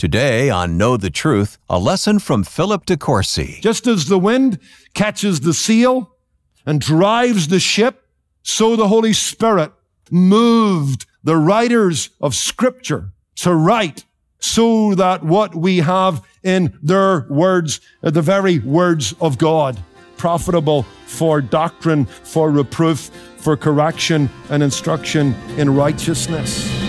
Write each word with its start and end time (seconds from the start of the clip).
Today 0.00 0.48
on 0.48 0.78
Know 0.78 0.96
the 0.96 1.10
Truth, 1.10 1.58
a 1.68 1.78
lesson 1.78 2.20
from 2.20 2.42
Philip 2.42 2.86
de 2.86 2.96
Courcy. 2.96 3.58
Just 3.60 3.86
as 3.86 4.06
the 4.06 4.18
wind 4.18 4.58
catches 4.94 5.40
the 5.40 5.52
seal 5.52 6.16
and 6.64 6.80
drives 6.80 7.48
the 7.48 7.60
ship, 7.60 8.08
so 8.42 8.76
the 8.76 8.88
Holy 8.88 9.12
Spirit 9.12 9.72
moved 10.10 11.04
the 11.22 11.36
writers 11.36 12.08
of 12.18 12.34
Scripture 12.34 13.12
to 13.36 13.54
write 13.54 14.06
so 14.38 14.94
that 14.94 15.22
what 15.22 15.54
we 15.54 15.80
have 15.80 16.26
in 16.42 16.78
their 16.82 17.26
words 17.28 17.82
are 18.02 18.10
the 18.10 18.22
very 18.22 18.58
words 18.60 19.14
of 19.20 19.36
God, 19.36 19.78
profitable 20.16 20.84
for 21.04 21.42
doctrine, 21.42 22.06
for 22.06 22.50
reproof, 22.50 23.10
for 23.36 23.54
correction 23.54 24.30
and 24.48 24.62
instruction 24.62 25.34
in 25.58 25.74
righteousness. 25.74 26.79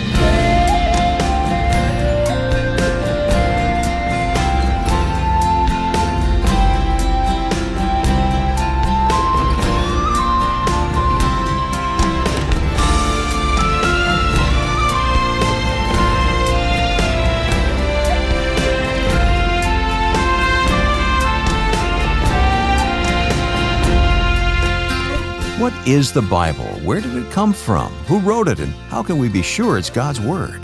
What 25.62 25.86
is 25.86 26.10
the 26.10 26.22
Bible? 26.22 26.64
Where 26.80 27.00
did 27.00 27.14
it 27.14 27.30
come 27.30 27.52
from? 27.52 27.92
Who 28.08 28.18
wrote 28.18 28.48
it? 28.48 28.58
And 28.58 28.72
how 28.90 29.00
can 29.00 29.16
we 29.18 29.28
be 29.28 29.42
sure 29.42 29.78
it's 29.78 29.90
God's 29.90 30.20
Word? 30.20 30.60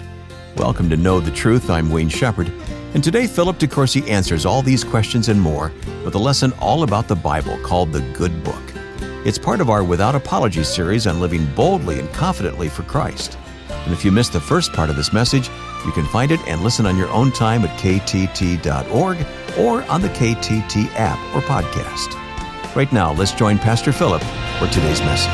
Welcome 0.57 0.91
to 0.91 0.97
Know 0.97 1.21
the 1.21 1.31
Truth. 1.31 1.71
I'm 1.71 1.89
Wayne 1.89 2.09
Shepherd. 2.09 2.51
And 2.95 3.05
today, 3.05 3.29
Philip 3.29 3.59
de 3.59 3.69
Courcy 3.69 4.05
answers 4.11 4.45
all 4.45 4.61
these 4.61 4.83
questions 4.83 5.29
and 5.29 5.41
more 5.41 5.71
with 6.05 6.17
a 6.17 6.19
lesson 6.19 6.53
all 6.55 6.83
about 6.83 7.07
the 7.07 7.15
Bible 7.15 7.57
called 7.63 7.93
The 7.93 8.01
Good 8.13 8.43
Book. 8.43 8.61
It's 9.25 9.39
part 9.39 9.61
of 9.61 9.71
our 9.71 9.85
Without 9.85 10.17
Apology 10.17 10.65
series 10.65 11.07
on 11.07 11.21
living 11.21 11.47
boldly 11.55 12.01
and 12.01 12.13
confidently 12.13 12.69
for 12.69 12.83
Christ. 12.83 13.39
And 13.69 13.93
if 13.93 14.05
you 14.05 14.11
missed 14.11 14.33
the 14.33 14.41
first 14.41 14.73
part 14.73 14.91
of 14.91 14.97
this 14.97 15.13
message, 15.13 15.49
you 15.87 15.93
can 15.93 16.07
find 16.07 16.33
it 16.33 16.41
and 16.49 16.63
listen 16.63 16.87
on 16.87 16.97
your 16.97 17.11
own 17.11 17.31
time 17.31 17.65
at 17.65 17.79
ktt.org 17.79 19.19
or 19.57 19.85
on 19.89 20.03
the 20.03 20.09
KTT 20.09 20.91
app 20.97 21.37
or 21.37 21.41
podcast. 21.43 22.28
Right 22.79 22.93
now, 22.93 23.13
let's 23.13 23.33
join 23.33 23.59
Pastor 23.59 23.91
Philip 23.91 24.23
for 24.61 24.69
today's 24.69 25.01
message. 25.01 25.33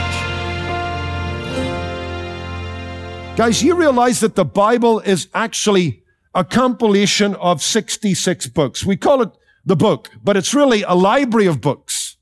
Guys, 3.37 3.63
you 3.63 3.75
realize 3.75 4.21
that 4.21 4.35
the 4.35 4.47
Bible 4.47 5.01
is 5.01 5.29
actually 5.35 6.05
a 6.35 6.43
compilation 6.43 7.35
of 7.35 7.63
66 7.63 8.47
books. 8.47 8.87
We 8.87 8.97
call 8.97 9.21
it 9.21 9.29
the 9.63 9.77
book, 9.77 10.09
but 10.23 10.39
it's 10.39 10.55
really 10.55 10.85
a 10.85 10.95
library 10.95 11.45
of 11.45 11.61
books. 11.61 12.17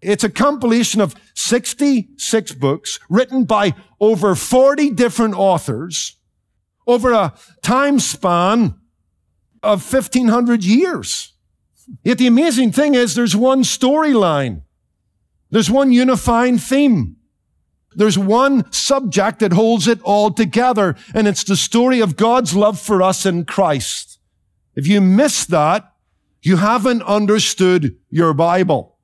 It's 0.00 0.24
a 0.24 0.28
compilation 0.28 1.00
of 1.00 1.14
66 1.36 2.52
books 2.54 2.98
written 3.08 3.44
by 3.44 3.76
over 4.00 4.34
40 4.34 4.90
different 4.90 5.34
authors 5.34 6.16
over 6.88 7.12
a 7.12 7.34
time 7.62 8.00
span 8.00 8.74
of 9.62 9.92
1500 9.92 10.64
years. 10.64 11.34
Yet 12.02 12.18
the 12.18 12.26
amazing 12.26 12.72
thing 12.72 12.94
is 12.94 13.14
there's 13.14 13.36
one 13.36 13.62
storyline. 13.62 14.62
There's 15.50 15.70
one 15.70 15.92
unifying 15.92 16.58
theme. 16.58 17.16
There's 17.94 18.18
one 18.18 18.70
subject 18.72 19.40
that 19.40 19.52
holds 19.52 19.88
it 19.88 20.00
all 20.02 20.30
together, 20.30 20.96
and 21.12 21.26
it's 21.26 21.42
the 21.42 21.56
story 21.56 22.00
of 22.00 22.16
God's 22.16 22.54
love 22.54 22.80
for 22.80 23.02
us 23.02 23.26
in 23.26 23.44
Christ. 23.44 24.18
If 24.76 24.86
you 24.86 25.00
miss 25.00 25.44
that, 25.46 25.92
you 26.42 26.56
haven't 26.56 27.02
understood 27.02 27.96
your 28.08 28.32
Bible. 28.32 28.96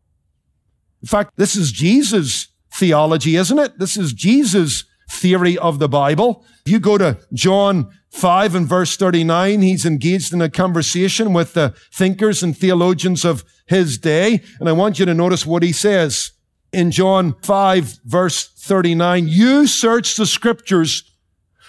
In 1.03 1.09
fact, 1.09 1.33
this 1.37 1.57
is 1.57 1.73
Jesus' 1.73 2.49
theology, 2.73 3.37
isn't 3.37 3.59
it? 3.59 3.79
This 3.79 3.97
is 3.97 4.13
Jesus' 4.13 4.85
theory 5.11 5.59
of 5.59 5.79
the 5.79 5.89
Bible. 5.89 6.45
If 6.65 6.73
you 6.73 6.79
go 6.79 6.97
to 6.97 7.19
John 7.33 7.91
5 8.17 8.55
and 8.55 8.67
verse 8.67 8.97
39, 8.97 9.61
he's 9.61 9.85
engaged 9.85 10.33
in 10.33 10.41
a 10.41 10.49
conversation 10.49 11.33
with 11.33 11.55
the 11.55 11.75
thinkers 11.93 12.43
and 12.43 12.57
theologians 12.57 13.25
of 13.25 13.45
his 13.67 13.99
day. 13.99 14.43
And 14.59 14.69
I 14.69 14.73
want 14.73 14.99
you 14.99 15.07
to 15.07 15.15
notice 15.15 15.45
what 15.45 15.63
he 15.63 15.73
says 15.73 16.33
in 16.73 16.91
John 16.91 17.35
5 17.43 18.01
verse 18.05 18.49
39. 18.49 19.29
You 19.29 19.67
search 19.67 20.17
the 20.17 20.27
scriptures 20.27 21.05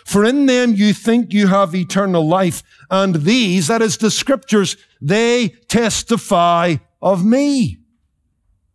for 0.07 0.23
in 0.23 0.45
them 0.45 0.73
you 0.73 0.93
think 0.93 1.33
you 1.33 1.47
have 1.47 1.75
eternal 1.75 2.25
life. 2.25 2.63
And 2.89 3.13
these, 3.13 3.67
that 3.67 3.81
is 3.81 3.97
the 3.97 4.09
scriptures, 4.09 4.77
they 5.01 5.49
testify 5.67 6.77
of 7.01 7.25
me. 7.25 7.79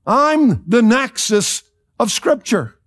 I'm 0.06 0.62
the 0.68 0.82
nexus 0.82 1.62
of 1.98 2.12
scripture. 2.12 2.78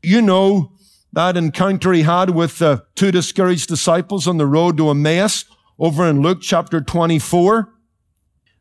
You 0.00 0.22
know, 0.22 0.74
that 1.12 1.36
encounter 1.36 1.92
he 1.92 2.02
had 2.02 2.30
with 2.30 2.58
the 2.58 2.84
two 2.94 3.10
discouraged 3.10 3.68
disciples 3.68 4.26
on 4.26 4.36
the 4.36 4.46
road 4.46 4.76
to 4.76 4.90
Emmaus 4.90 5.44
over 5.78 6.06
in 6.06 6.20
Luke 6.20 6.40
chapter 6.42 6.80
24. 6.80 7.72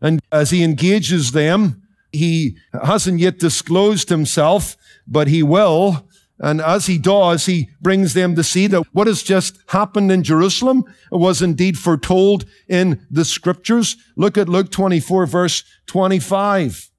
And 0.01 0.21
as 0.31 0.51
he 0.51 0.63
engages 0.63 1.31
them, 1.31 1.81
he 2.11 2.57
hasn't 2.73 3.19
yet 3.19 3.39
disclosed 3.39 4.09
himself, 4.09 4.77
but 5.07 5.27
he 5.27 5.43
will. 5.43 6.07
And 6.39 6.61
as 6.61 6.85
he 6.85 6.99
does, 6.99 7.47
he 7.47 7.69
brings 7.81 8.13
them 8.13 8.35
to 8.35 8.43
see 8.43 8.67
that 8.67 8.83
what 8.91 9.07
has 9.07 9.23
just 9.23 9.57
happened 9.67 10.11
in 10.11 10.23
Jerusalem 10.23 10.83
was 11.11 11.41
indeed 11.41 11.79
foretold 11.79 12.45
in 12.67 13.05
the 13.09 13.25
scriptures. 13.25 13.97
Look 14.15 14.37
at 14.37 14.47
Luke 14.47 14.69
24 14.69 15.25
verse 15.25 15.63
25. 15.87 16.91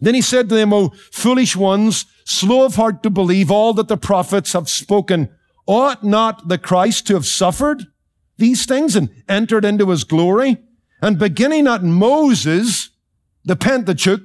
Then 0.00 0.14
he 0.14 0.20
said 0.20 0.48
to 0.48 0.54
them, 0.54 0.72
O 0.72 0.92
foolish 1.10 1.56
ones, 1.56 2.06
slow 2.24 2.64
of 2.64 2.76
heart 2.76 3.02
to 3.02 3.10
believe 3.10 3.50
all 3.50 3.72
that 3.74 3.88
the 3.88 3.96
prophets 3.96 4.52
have 4.52 4.68
spoken. 4.68 5.28
Ought 5.66 6.02
not 6.02 6.48
the 6.48 6.58
Christ 6.58 7.06
to 7.06 7.14
have 7.14 7.26
suffered 7.26 7.86
these 8.36 8.66
things 8.66 8.96
and 8.96 9.10
entered 9.28 9.64
into 9.64 9.90
his 9.90 10.04
glory? 10.04 10.58
And 11.00 11.18
beginning 11.18 11.66
at 11.66 11.82
Moses, 11.82 12.90
the 13.44 13.56
Pentateuch, 13.56 14.22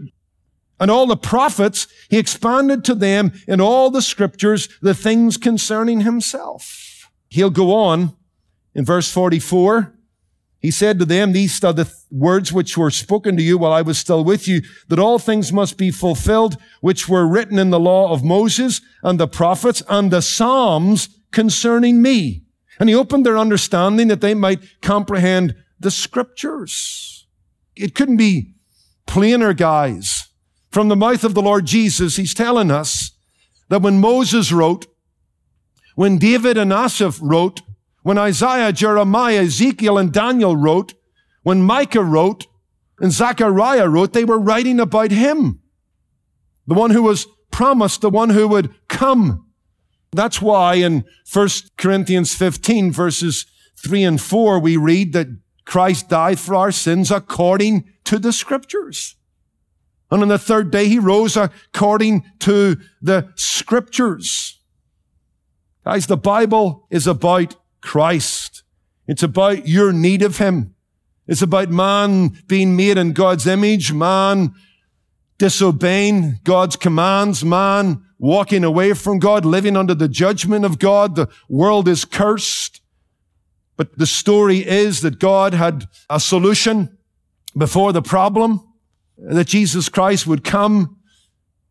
and 0.79 0.91
all 0.91 1.07
the 1.07 1.17
prophets, 1.17 1.87
he 2.09 2.17
expanded 2.17 2.85
to 2.85 2.95
them 2.95 3.33
in 3.47 3.59
all 3.59 3.89
the 3.89 4.01
scriptures 4.01 4.69
the 4.81 4.93
things 4.93 5.37
concerning 5.37 6.01
himself. 6.01 7.09
He'll 7.29 7.49
go 7.49 7.73
on 7.73 8.15
in 8.75 8.85
verse 8.85 9.11
44. 9.11 9.96
He 10.67 10.72
said 10.72 11.00
to 11.00 11.05
them, 11.05 11.31
these 11.31 11.63
are 11.63 11.72
the 11.72 11.89
words 12.11 12.51
which 12.51 12.78
were 12.78 12.91
spoken 12.91 13.38
to 13.38 13.41
you 13.41 13.57
while 13.57 13.72
I 13.72 13.81
was 13.81 13.97
still 13.97 14.22
with 14.25 14.50
you, 14.50 14.63
that 14.89 15.00
all 15.00 15.17
things 15.17 15.53
must 15.53 15.78
be 15.78 15.91
fulfilled, 15.91 16.57
which 16.81 17.07
were 17.07 17.25
written 17.25 17.57
in 17.57 17.69
the 17.69 17.79
law 17.79 18.11
of 18.11 18.22
Moses 18.22 18.81
and 19.01 19.17
the 19.17 19.29
prophets 19.29 19.81
and 19.88 20.11
the 20.11 20.22
Psalms 20.22 21.07
concerning 21.31 22.01
me. 22.01 22.44
And 22.81 22.89
he 22.89 22.95
opened 22.95 23.25
their 23.25 23.38
understanding 23.38 24.09
that 24.09 24.19
they 24.19 24.33
might 24.33 24.59
comprehend 24.81 25.56
the 25.79 25.89
scriptures. 25.89 27.25
It 27.77 27.95
couldn't 27.95 28.17
be 28.17 28.56
plainer, 29.06 29.53
guys. 29.53 30.27
From 30.69 30.89
the 30.89 30.97
mouth 30.97 31.23
of 31.23 31.33
the 31.33 31.41
Lord 31.41 31.66
Jesus, 31.66 32.17
he's 32.17 32.33
telling 32.33 32.72
us 32.72 33.11
that 33.69 33.81
when 33.81 34.01
Moses 34.01 34.51
wrote, 34.51 34.85
when 35.95 36.17
David 36.17 36.57
and 36.57 36.73
Asaph 36.73 37.19
wrote, 37.22 37.61
when 38.03 38.17
Isaiah, 38.17 38.71
Jeremiah, 38.71 39.43
Ezekiel, 39.43 39.97
and 39.97 40.11
Daniel 40.11 40.55
wrote, 40.55 40.93
when 41.43 41.61
Micah 41.61 42.03
wrote, 42.03 42.47
and 42.99 43.11
Zechariah 43.11 43.87
wrote, 43.87 44.13
they 44.13 44.25
were 44.25 44.39
writing 44.39 44.79
about 44.79 45.11
him. 45.11 45.59
The 46.65 46.73
one 46.73 46.91
who 46.91 47.03
was 47.03 47.27
promised, 47.51 48.01
the 48.01 48.09
one 48.09 48.31
who 48.31 48.47
would 48.47 48.73
come. 48.87 49.45
That's 50.11 50.41
why 50.41 50.75
in 50.75 51.05
1 51.31 51.49
Corinthians 51.77 52.33
15 52.33 52.91
verses 52.91 53.45
3 53.77 54.03
and 54.03 54.21
4, 54.21 54.59
we 54.59 54.77
read 54.77 55.13
that 55.13 55.27
Christ 55.65 56.09
died 56.09 56.39
for 56.39 56.55
our 56.55 56.71
sins 56.71 57.11
according 57.11 57.91
to 58.05 58.19
the 58.19 58.33
scriptures. 58.33 59.15
And 60.09 60.21
on 60.21 60.29
the 60.29 60.39
third 60.39 60.71
day, 60.71 60.88
he 60.88 61.00
rose 61.00 61.35
according 61.35 62.23
to 62.39 62.77
the 63.01 63.31
scriptures. 63.35 64.59
Guys, 65.83 66.07
the 66.07 66.17
Bible 66.17 66.88
is 66.89 67.05
about 67.07 67.55
Christ. 67.81 68.63
It's 69.07 69.24
about 69.24 69.68
your 69.68 69.94
need 69.94 70.21
of 70.21 70.38
Him. 70.38 70.75
It's 71.27 71.41
about 71.41 71.69
man 71.69 72.38
being 72.47 72.75
made 72.75 72.97
in 72.97 73.13
God's 73.13 73.47
image, 73.47 73.94
man 73.94 74.53
disobeying 75.38 76.39
God's 76.44 76.75
commands, 76.75 77.45
man 77.45 78.03
walking 78.19 78.63
away 78.63 78.94
from 78.94 79.19
God, 79.19 79.45
living 79.45 79.77
under 79.77 79.94
the 79.94 80.07
judgment 80.07 80.65
of 80.65 80.79
God. 80.79 81.15
The 81.15 81.29
world 81.47 81.88
is 81.88 82.06
cursed. 82.06 82.81
But 83.75 83.97
the 83.97 84.07
story 84.07 84.68
is 84.68 85.01
that 85.01 85.19
God 85.19 85.53
had 85.53 85.85
a 86.09 86.19
solution 86.19 86.97
before 87.56 87.94
the 87.94 88.01
problem, 88.01 88.62
that 89.18 89.47
Jesus 89.47 89.89
Christ 89.89 90.25
would 90.25 90.44
come 90.44 90.97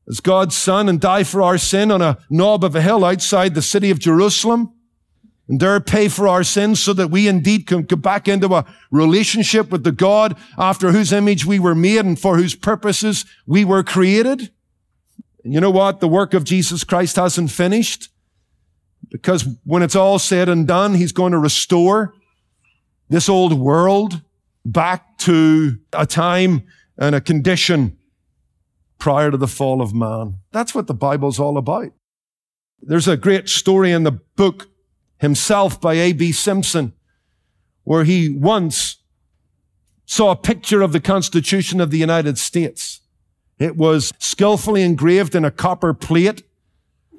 as 0.08 0.20
God's 0.20 0.54
son 0.54 0.88
and 0.88 1.00
die 1.00 1.24
for 1.24 1.42
our 1.42 1.58
sin 1.58 1.90
on 1.90 2.00
a 2.00 2.18
knob 2.30 2.62
of 2.62 2.76
a 2.76 2.82
hill 2.82 3.04
outside 3.04 3.54
the 3.54 3.62
city 3.62 3.90
of 3.90 3.98
Jerusalem. 3.98 4.72
And 5.48 5.60
there 5.60 5.78
pay 5.80 6.08
for 6.08 6.26
our 6.26 6.42
sins 6.42 6.82
so 6.82 6.92
that 6.92 7.10
we 7.10 7.28
indeed 7.28 7.66
can 7.66 7.82
get 7.82 8.02
back 8.02 8.26
into 8.26 8.52
a 8.54 8.64
relationship 8.90 9.70
with 9.70 9.84
the 9.84 9.92
God 9.92 10.36
after 10.58 10.90
whose 10.90 11.12
image 11.12 11.46
we 11.46 11.58
were 11.58 11.74
made 11.74 12.04
and 12.04 12.18
for 12.18 12.36
whose 12.36 12.54
purposes 12.54 13.24
we 13.46 13.64
were 13.64 13.84
created. 13.84 14.50
And 15.44 15.54
you 15.54 15.60
know 15.60 15.70
what? 15.70 16.00
The 16.00 16.08
work 16.08 16.34
of 16.34 16.42
Jesus 16.44 16.82
Christ 16.82 17.16
hasn't 17.16 17.52
finished 17.52 18.08
because 19.10 19.46
when 19.64 19.82
it's 19.82 19.94
all 19.94 20.18
said 20.18 20.48
and 20.48 20.66
done, 20.66 20.94
he's 20.94 21.12
going 21.12 21.32
to 21.32 21.38
restore 21.38 22.12
this 23.08 23.28
old 23.28 23.52
world 23.52 24.22
back 24.64 25.16
to 25.18 25.78
a 25.92 26.06
time 26.06 26.66
and 26.98 27.14
a 27.14 27.20
condition 27.20 27.96
prior 28.98 29.30
to 29.30 29.36
the 29.36 29.46
fall 29.46 29.80
of 29.80 29.94
man. 29.94 30.38
That's 30.50 30.74
what 30.74 30.88
the 30.88 30.94
Bible's 30.94 31.38
all 31.38 31.56
about. 31.56 31.92
There's 32.80 33.06
a 33.06 33.16
great 33.16 33.48
story 33.48 33.92
in 33.92 34.02
the 34.02 34.12
book 34.12 34.68
himself 35.18 35.80
by 35.80 35.94
A.B. 35.94 36.32
Simpson 36.32 36.92
where 37.86 38.02
he 38.02 38.28
once 38.28 38.96
saw 40.06 40.32
a 40.32 40.36
picture 40.36 40.82
of 40.82 40.92
the 40.92 41.00
Constitution 41.00 41.80
of 41.80 41.92
the 41.92 41.98
United 41.98 42.36
States. 42.36 43.00
It 43.60 43.76
was 43.76 44.12
skillfully 44.18 44.82
engraved 44.82 45.36
in 45.36 45.44
a 45.44 45.52
copper 45.52 45.94
plate 45.94 46.42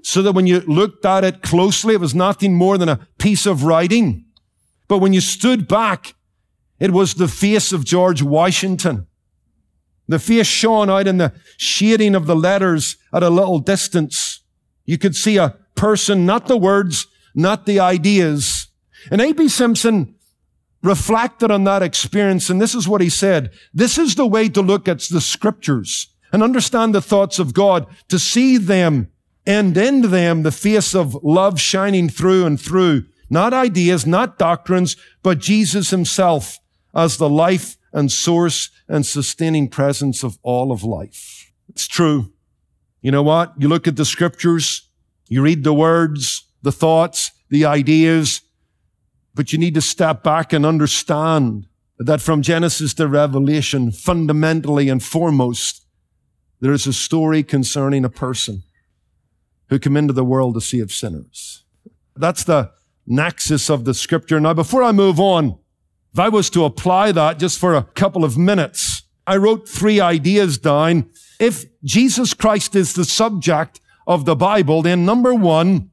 so 0.01 0.21
that 0.21 0.33
when 0.33 0.45
you 0.45 0.59
looked 0.59 1.05
at 1.05 1.23
it 1.23 1.41
closely, 1.41 1.93
it 1.93 2.01
was 2.01 2.13
nothing 2.13 2.53
more 2.53 2.77
than 2.77 2.89
a 2.89 3.07
piece 3.17 3.45
of 3.45 3.63
writing. 3.63 4.25
But 4.89 4.97
when 4.97 5.13
you 5.13 5.21
stood 5.21 5.69
back, 5.69 6.15
it 6.79 6.91
was 6.91 7.13
the 7.13 7.29
face 7.29 7.71
of 7.71 7.85
George 7.85 8.21
Washington. 8.21 9.07
The 10.09 10.19
face 10.19 10.47
shone 10.47 10.89
out 10.89 11.07
in 11.07 11.17
the 11.17 11.33
shading 11.55 12.13
of 12.13 12.27
the 12.27 12.35
letters 12.35 12.97
at 13.13 13.23
a 13.23 13.29
little 13.29 13.59
distance. 13.59 14.41
You 14.83 14.97
could 14.97 15.15
see 15.15 15.37
a 15.37 15.55
person, 15.75 16.25
not 16.25 16.47
the 16.47 16.57
words, 16.57 17.07
not 17.37 17.65
the 17.65 17.79
ideas. 17.79 18.67
And 19.11 19.21
A.B. 19.21 19.47
Simpson 19.47 20.15
reflected 20.81 21.51
on 21.51 21.63
that 21.65 21.83
experience, 21.83 22.49
and 22.49 22.61
this 22.61 22.75
is 22.75 22.87
what 22.87 23.01
he 23.01 23.09
said. 23.09 23.51
This 23.73 23.97
is 23.97 24.15
the 24.15 24.27
way 24.27 24.49
to 24.49 24.61
look 24.61 24.87
at 24.87 24.99
the 25.01 25.21
scriptures 25.21 26.13
and 26.33 26.43
understand 26.43 26.93
the 26.93 27.01
thoughts 27.01 27.39
of 27.39 27.53
God, 27.53 27.87
to 28.09 28.19
see 28.19 28.57
them 28.57 29.11
and 29.45 29.77
in 29.77 30.01
them 30.01 30.43
the 30.43 30.51
face 30.51 30.93
of 30.93 31.15
love 31.23 31.59
shining 31.61 32.09
through 32.09 32.45
and 32.45 32.59
through. 32.59 33.05
Not 33.29 33.53
ideas, 33.53 34.05
not 34.05 34.37
doctrines, 34.37 34.97
but 35.23 35.39
Jesus 35.39 35.89
himself 35.89 36.59
as 36.93 37.17
the 37.17 37.29
life 37.29 37.77
and 37.93 38.11
source 38.11 38.71
and 38.89 39.05
sustaining 39.05 39.69
presence 39.69 40.23
of 40.23 40.37
all 40.43 40.71
of 40.71 40.83
life. 40.83 41.51
It's 41.69 41.87
true. 41.87 42.33
You 43.01 43.11
know 43.11 43.23
what? 43.23 43.53
You 43.57 43.69
look 43.69 43.87
at 43.87 43.95
the 43.95 44.05
scriptures, 44.05 44.89
you 45.29 45.41
read 45.41 45.63
the 45.63 45.73
words, 45.73 46.43
the 46.61 46.71
thoughts, 46.71 47.31
the 47.49 47.65
ideas, 47.65 48.41
but 49.33 49.53
you 49.53 49.59
need 49.59 49.75
to 49.75 49.81
step 49.81 50.23
back 50.23 50.51
and 50.51 50.65
understand 50.65 51.67
that 51.99 52.21
from 52.21 52.41
Genesis 52.41 52.93
to 52.95 53.07
Revelation, 53.07 53.91
fundamentally 53.91 54.89
and 54.89 55.01
foremost, 55.01 55.85
there 56.59 56.73
is 56.73 56.87
a 56.87 56.93
story 56.93 57.43
concerning 57.43 58.03
a 58.03 58.09
person 58.09 58.63
who 59.69 59.79
came 59.79 59.97
into 59.97 60.13
the 60.13 60.23
world 60.23 60.55
to 60.55 60.61
save 60.61 60.91
sinners. 60.91 61.63
That's 62.15 62.43
the 62.43 62.71
nexus 63.05 63.69
of 63.69 63.85
the 63.85 63.93
scripture. 63.93 64.39
Now, 64.39 64.53
before 64.53 64.83
I 64.83 64.91
move 64.91 65.19
on, 65.19 65.57
if 66.13 66.19
I 66.19 66.29
was 66.29 66.49
to 66.51 66.65
apply 66.65 67.11
that 67.11 67.37
just 67.37 67.59
for 67.59 67.75
a 67.75 67.83
couple 67.83 68.23
of 68.23 68.37
minutes, 68.37 69.03
I 69.25 69.37
wrote 69.37 69.67
three 69.67 69.99
ideas 69.99 70.57
down. 70.57 71.09
If 71.39 71.65
Jesus 71.83 72.33
Christ 72.33 72.75
is 72.75 72.93
the 72.93 73.05
subject 73.05 73.79
of 74.07 74.25
the 74.25 74.35
Bible, 74.35 74.81
then 74.81 75.05
number 75.05 75.33
one, 75.33 75.91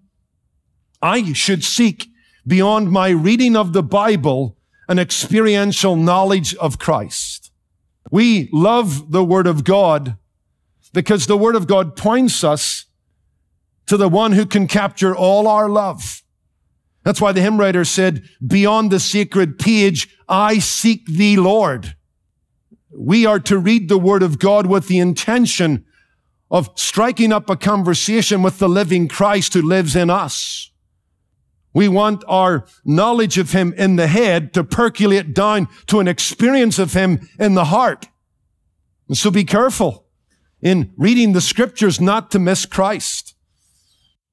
I 1.04 1.34
should 1.34 1.62
seek 1.62 2.08
beyond 2.46 2.90
my 2.90 3.10
reading 3.10 3.56
of 3.56 3.74
the 3.74 3.82
Bible 3.82 4.56
an 4.88 4.98
experiential 4.98 5.96
knowledge 5.96 6.54
of 6.54 6.78
Christ. 6.78 7.52
We 8.10 8.48
love 8.54 9.12
the 9.12 9.22
Word 9.22 9.46
of 9.46 9.64
God 9.64 10.16
because 10.94 11.26
the 11.26 11.36
Word 11.36 11.56
of 11.56 11.66
God 11.66 11.94
points 11.94 12.42
us 12.42 12.86
to 13.84 13.98
the 13.98 14.08
one 14.08 14.32
who 14.32 14.46
can 14.46 14.66
capture 14.66 15.14
all 15.14 15.46
our 15.46 15.68
love. 15.68 16.22
That's 17.02 17.20
why 17.20 17.32
the 17.32 17.42
hymn 17.42 17.60
writer 17.60 17.84
said, 17.84 18.24
beyond 18.44 18.90
the 18.90 18.98
sacred 18.98 19.58
page, 19.58 20.16
I 20.26 20.58
seek 20.58 21.04
thee, 21.04 21.36
Lord. 21.36 21.96
We 22.96 23.26
are 23.26 23.40
to 23.40 23.58
read 23.58 23.90
the 23.90 23.98
word 23.98 24.22
of 24.22 24.38
God 24.38 24.66
with 24.68 24.88
the 24.88 25.00
intention 25.00 25.84
of 26.50 26.70
striking 26.76 27.30
up 27.30 27.50
a 27.50 27.56
conversation 27.56 28.42
with 28.42 28.58
the 28.58 28.70
living 28.70 29.06
Christ 29.06 29.52
who 29.52 29.60
lives 29.60 29.94
in 29.94 30.08
us. 30.08 30.70
We 31.74 31.88
want 31.88 32.22
our 32.28 32.66
knowledge 32.84 33.36
of 33.36 33.52
him 33.52 33.74
in 33.76 33.96
the 33.96 34.06
head 34.06 34.54
to 34.54 34.62
percolate 34.62 35.34
down 35.34 35.68
to 35.88 35.98
an 36.00 36.08
experience 36.08 36.78
of 36.78 36.94
him 36.94 37.28
in 37.38 37.54
the 37.54 37.66
heart. 37.66 38.08
And 39.08 39.18
so 39.18 39.30
be 39.30 39.44
careful 39.44 40.06
in 40.62 40.92
reading 40.96 41.32
the 41.32 41.40
scriptures 41.40 42.00
not 42.00 42.30
to 42.30 42.38
miss 42.38 42.64
Christ. 42.64 43.34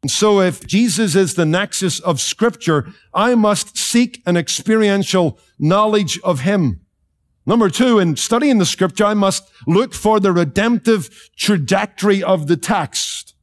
And 0.04 0.10
so 0.12 0.40
if 0.40 0.66
Jesus 0.66 1.16
is 1.16 1.34
the 1.34 1.46
nexus 1.46 2.00
of 2.00 2.22
scripture, 2.22 2.88
I 3.14 3.36
must 3.36 3.78
seek 3.78 4.22
an 4.26 4.38
experiential 4.38 5.40
knowledge 5.60 6.20
of 6.22 6.42
him. 6.42 6.82
Number 7.46 7.70
two, 7.70 7.98
in 8.00 8.16
studying 8.16 8.60
the 8.60 8.66
scripture, 8.66 9.06
I 9.06 9.14
must 9.16 9.50
look 9.68 9.94
for 9.94 10.20
the 10.20 10.32
redemptive 10.32 11.30
trajectory 11.36 12.24
of 12.24 12.48
the 12.48 12.58
text. 12.58 13.34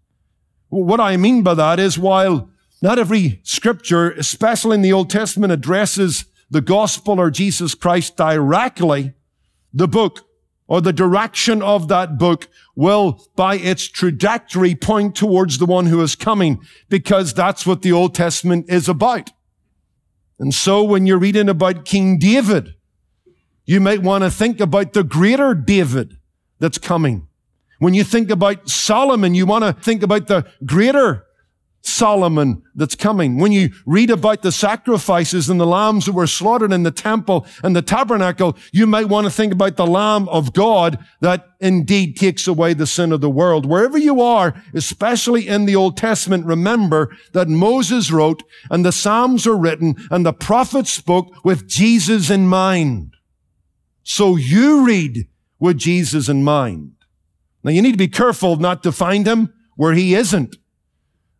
What 0.69 1.01
I 1.01 1.17
mean 1.17 1.43
by 1.43 1.55
that 1.55 1.81
is 1.81 1.99
while 1.99 2.51
not 2.81 2.99
every 2.99 3.41
scripture, 3.43 4.11
especially 4.13 4.75
in 4.75 4.83
the 4.83 4.93
Old 4.93 5.11
Testament, 5.11 5.53
addresses 5.53 6.27
the 6.51 6.61
gospel 6.61 7.21
or 7.21 7.31
Jesus 7.31 7.75
Christ 7.75 8.17
directly, 8.17 9.15
the 9.73 9.89
book 9.89 10.25
or 10.67 10.81
the 10.81 10.93
direction 10.93 11.63
of 11.63 11.89
that 11.89 12.19
book 12.19 12.47
will, 12.77 13.25
by 13.35 13.57
its 13.57 13.89
trajectory, 13.89 14.75
point 14.75 15.17
towards 15.17 15.59
the 15.59 15.67
one 15.67 15.87
who 15.87 16.01
is 16.03 16.15
coming, 16.15 16.61
because 16.89 17.33
that's 17.33 17.67
what 17.67 17.83
the 17.83 17.93
Old 17.93 18.15
Testament 18.15 18.67
is 18.69 18.89
about. 18.89 19.31
And 20.39 20.55
so 20.55 20.85
when 20.85 21.07
you're 21.07 21.19
reading 21.19 21.49
about 21.49 21.87
King 21.87 22.19
David, 22.19 22.75
you 23.65 23.81
might 23.81 24.03
want 24.03 24.25
to 24.25 24.31
think 24.31 24.61
about 24.61 24.93
the 24.93 25.03
greater 25.03 25.55
David 25.55 26.19
that's 26.59 26.79
coming. 26.79 27.27
When 27.79 27.95
you 27.95 28.05
think 28.05 28.31
about 28.31 28.69
Solomon, 28.69 29.35
you 29.35 29.47
want 29.47 29.65
to 29.65 29.73
think 29.73 30.03
about 30.03 30.27
the 30.27 30.47
greater 30.65 31.25
Solomon 31.81 32.63
that's 32.75 32.95
coming. 32.95 33.39
When 33.39 33.53
you 33.53 33.71
read 33.87 34.11
about 34.11 34.43
the 34.43 34.53
sacrifices 34.53 35.49
and 35.49 35.61
the 35.61 35.67
lambs 35.67 36.07
that 36.07 36.13
were 36.13 36.27
slaughtered 36.27 36.73
in 36.73 36.83
the 36.83 36.91
temple 36.91 37.47
and 37.63 37.75
the 37.75 37.83
tabernacle, 37.83 38.57
you 38.73 38.87
might 38.87 39.09
want 39.09 39.27
to 39.27 39.31
think 39.31 39.53
about 39.53 39.77
the 39.77 39.87
Lamb 39.87 40.29
of 40.29 40.53
God 40.53 40.99
that 41.21 41.47
indeed 41.61 42.17
takes 42.17 42.47
away 42.47 42.75
the 42.75 42.87
sin 42.87 43.13
of 43.13 43.21
the 43.21 43.31
world. 43.31 43.65
Wherever 43.65 43.99
you 43.99 44.21
are, 44.21 44.61
especially 44.75 45.49
in 45.49 45.67
the 45.67 45.77
Old 45.77 45.97
Testament, 45.97 46.47
remember 46.47 47.17
that 47.33 47.49
Moses 47.49 48.11
wrote 48.11 48.43
and 48.71 48.85
the 48.85 48.93
Psalms 48.93 49.47
are 49.47 49.57
written 49.57 49.97
and 50.11 50.27
the 50.27 50.33
prophets 50.33 50.91
spoke 50.91 51.45
with 51.45 51.69
Jesus 51.69 52.31
in 52.31 52.47
mind. 52.47 53.15
So 54.03 54.37
you 54.37 54.87
read 54.87 55.29
with 55.59 55.79
Jesus 55.79 56.29
in 56.29 56.45
mind. 56.45 56.93
Now 57.63 57.71
you 57.71 57.83
need 57.83 57.93
to 57.93 57.99
be 57.99 58.09
careful 58.09 58.57
not 58.57 58.83
to 58.83 58.93
find 58.93 59.27
him 59.27 59.53
where 59.77 59.95
he 59.95 60.15
isn't. 60.15 60.57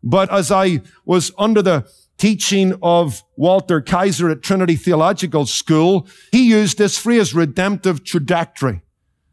But 0.03 0.31
as 0.31 0.51
I 0.51 0.81
was 1.05 1.31
under 1.37 1.61
the 1.61 1.89
teaching 2.17 2.77
of 2.81 3.23
Walter 3.37 3.81
Kaiser 3.81 4.29
at 4.29 4.41
Trinity 4.41 4.75
Theological 4.75 5.45
School, 5.45 6.07
he 6.31 6.49
used 6.49 6.77
this 6.77 6.97
phrase, 6.97 7.33
redemptive 7.33 8.03
trajectory. 8.03 8.81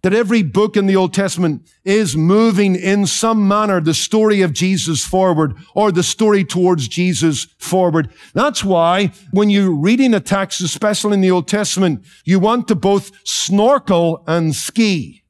That 0.03 0.15
every 0.15 0.45
book 0.45 0.77
in 0.77 0.87
the 0.87 0.95
Old 0.95 1.13
Testament 1.13 1.69
is 1.85 2.17
moving 2.17 2.77
in 2.77 3.07
some 3.07 3.49
manner 3.49 3.81
the 3.81 3.95
story 3.95 4.41
of 4.41 4.53
Jesus 4.53 5.05
forward 5.05 5.57
or 5.75 5.91
the 5.91 6.05
story 6.05 6.45
towards 6.45 6.87
Jesus 6.87 7.49
forward. 7.59 8.13
That's 8.33 8.63
why 8.63 9.11
when 9.33 9.51
you're 9.51 9.75
reading 9.75 10.15
a 10.15 10.21
text, 10.21 10.61
especially 10.61 11.15
in 11.15 11.23
the 11.23 11.33
Old 11.33 11.49
Testament, 11.49 12.05
you 12.25 12.39
want 12.39 12.69
to 12.69 12.77
both 12.77 13.11
snorkel 13.27 14.23
and 14.29 14.55
ski. 14.55 15.25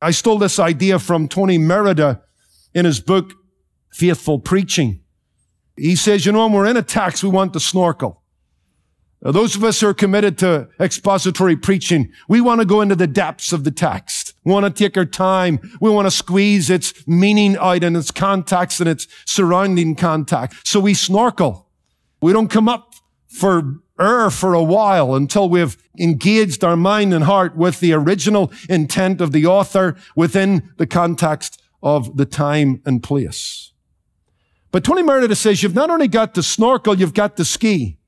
I 0.00 0.12
stole 0.12 0.38
this 0.38 0.60
idea 0.60 1.00
from 1.00 1.26
Tony 1.26 1.58
Merida 1.58 2.22
in 2.74 2.84
his 2.84 3.00
book, 3.00 3.32
faithful 3.92 4.38
preaching. 4.38 5.00
He 5.76 5.96
says, 5.96 6.26
you 6.26 6.32
know, 6.32 6.44
when 6.46 6.52
we're 6.52 6.66
in 6.66 6.76
a 6.76 6.82
text, 6.82 7.22
we 7.22 7.30
want 7.30 7.52
to 7.52 7.60
snorkel. 7.60 8.22
Those 9.24 9.54
of 9.54 9.62
us 9.62 9.80
who 9.80 9.86
are 9.86 9.94
committed 9.94 10.36
to 10.38 10.68
expository 10.80 11.54
preaching, 11.54 12.10
we 12.28 12.40
want 12.40 12.60
to 12.60 12.66
go 12.66 12.80
into 12.80 12.96
the 12.96 13.06
depths 13.06 13.52
of 13.52 13.62
the 13.62 13.70
text. 13.70 14.34
We 14.44 14.52
want 14.52 14.66
to 14.66 14.84
take 14.84 14.96
our 14.96 15.04
time. 15.04 15.60
We 15.80 15.90
want 15.90 16.06
to 16.06 16.10
squeeze 16.10 16.68
its 16.68 17.06
meaning 17.06 17.56
out 17.56 17.84
and 17.84 17.96
its 17.96 18.10
context 18.10 18.80
and 18.80 18.88
its 18.88 19.06
surrounding 19.24 19.94
context. 19.94 20.66
So 20.66 20.80
we 20.80 20.94
snorkel. 20.94 21.68
We 22.20 22.32
don't 22.32 22.48
come 22.48 22.68
up 22.68 22.94
for 23.28 23.76
air 24.00 24.28
for 24.30 24.54
a 24.54 24.62
while 24.62 25.14
until 25.14 25.48
we've 25.48 25.76
engaged 25.98 26.64
our 26.64 26.76
mind 26.76 27.14
and 27.14 27.24
heart 27.24 27.56
with 27.56 27.78
the 27.78 27.92
original 27.92 28.52
intent 28.68 29.20
of 29.20 29.30
the 29.30 29.46
author 29.46 29.96
within 30.16 30.70
the 30.78 30.86
context 30.86 31.62
of 31.80 32.16
the 32.16 32.26
time 32.26 32.82
and 32.84 33.04
place. 33.04 33.71
But 34.72 34.84
Tony 34.84 35.02
Merida 35.02 35.36
says 35.36 35.62
you've 35.62 35.74
not 35.74 35.90
only 35.90 36.08
got 36.08 36.34
to 36.34 36.42
snorkel, 36.42 36.98
you've 36.98 37.14
got 37.14 37.36
to 37.36 37.44
ski. 37.44 37.98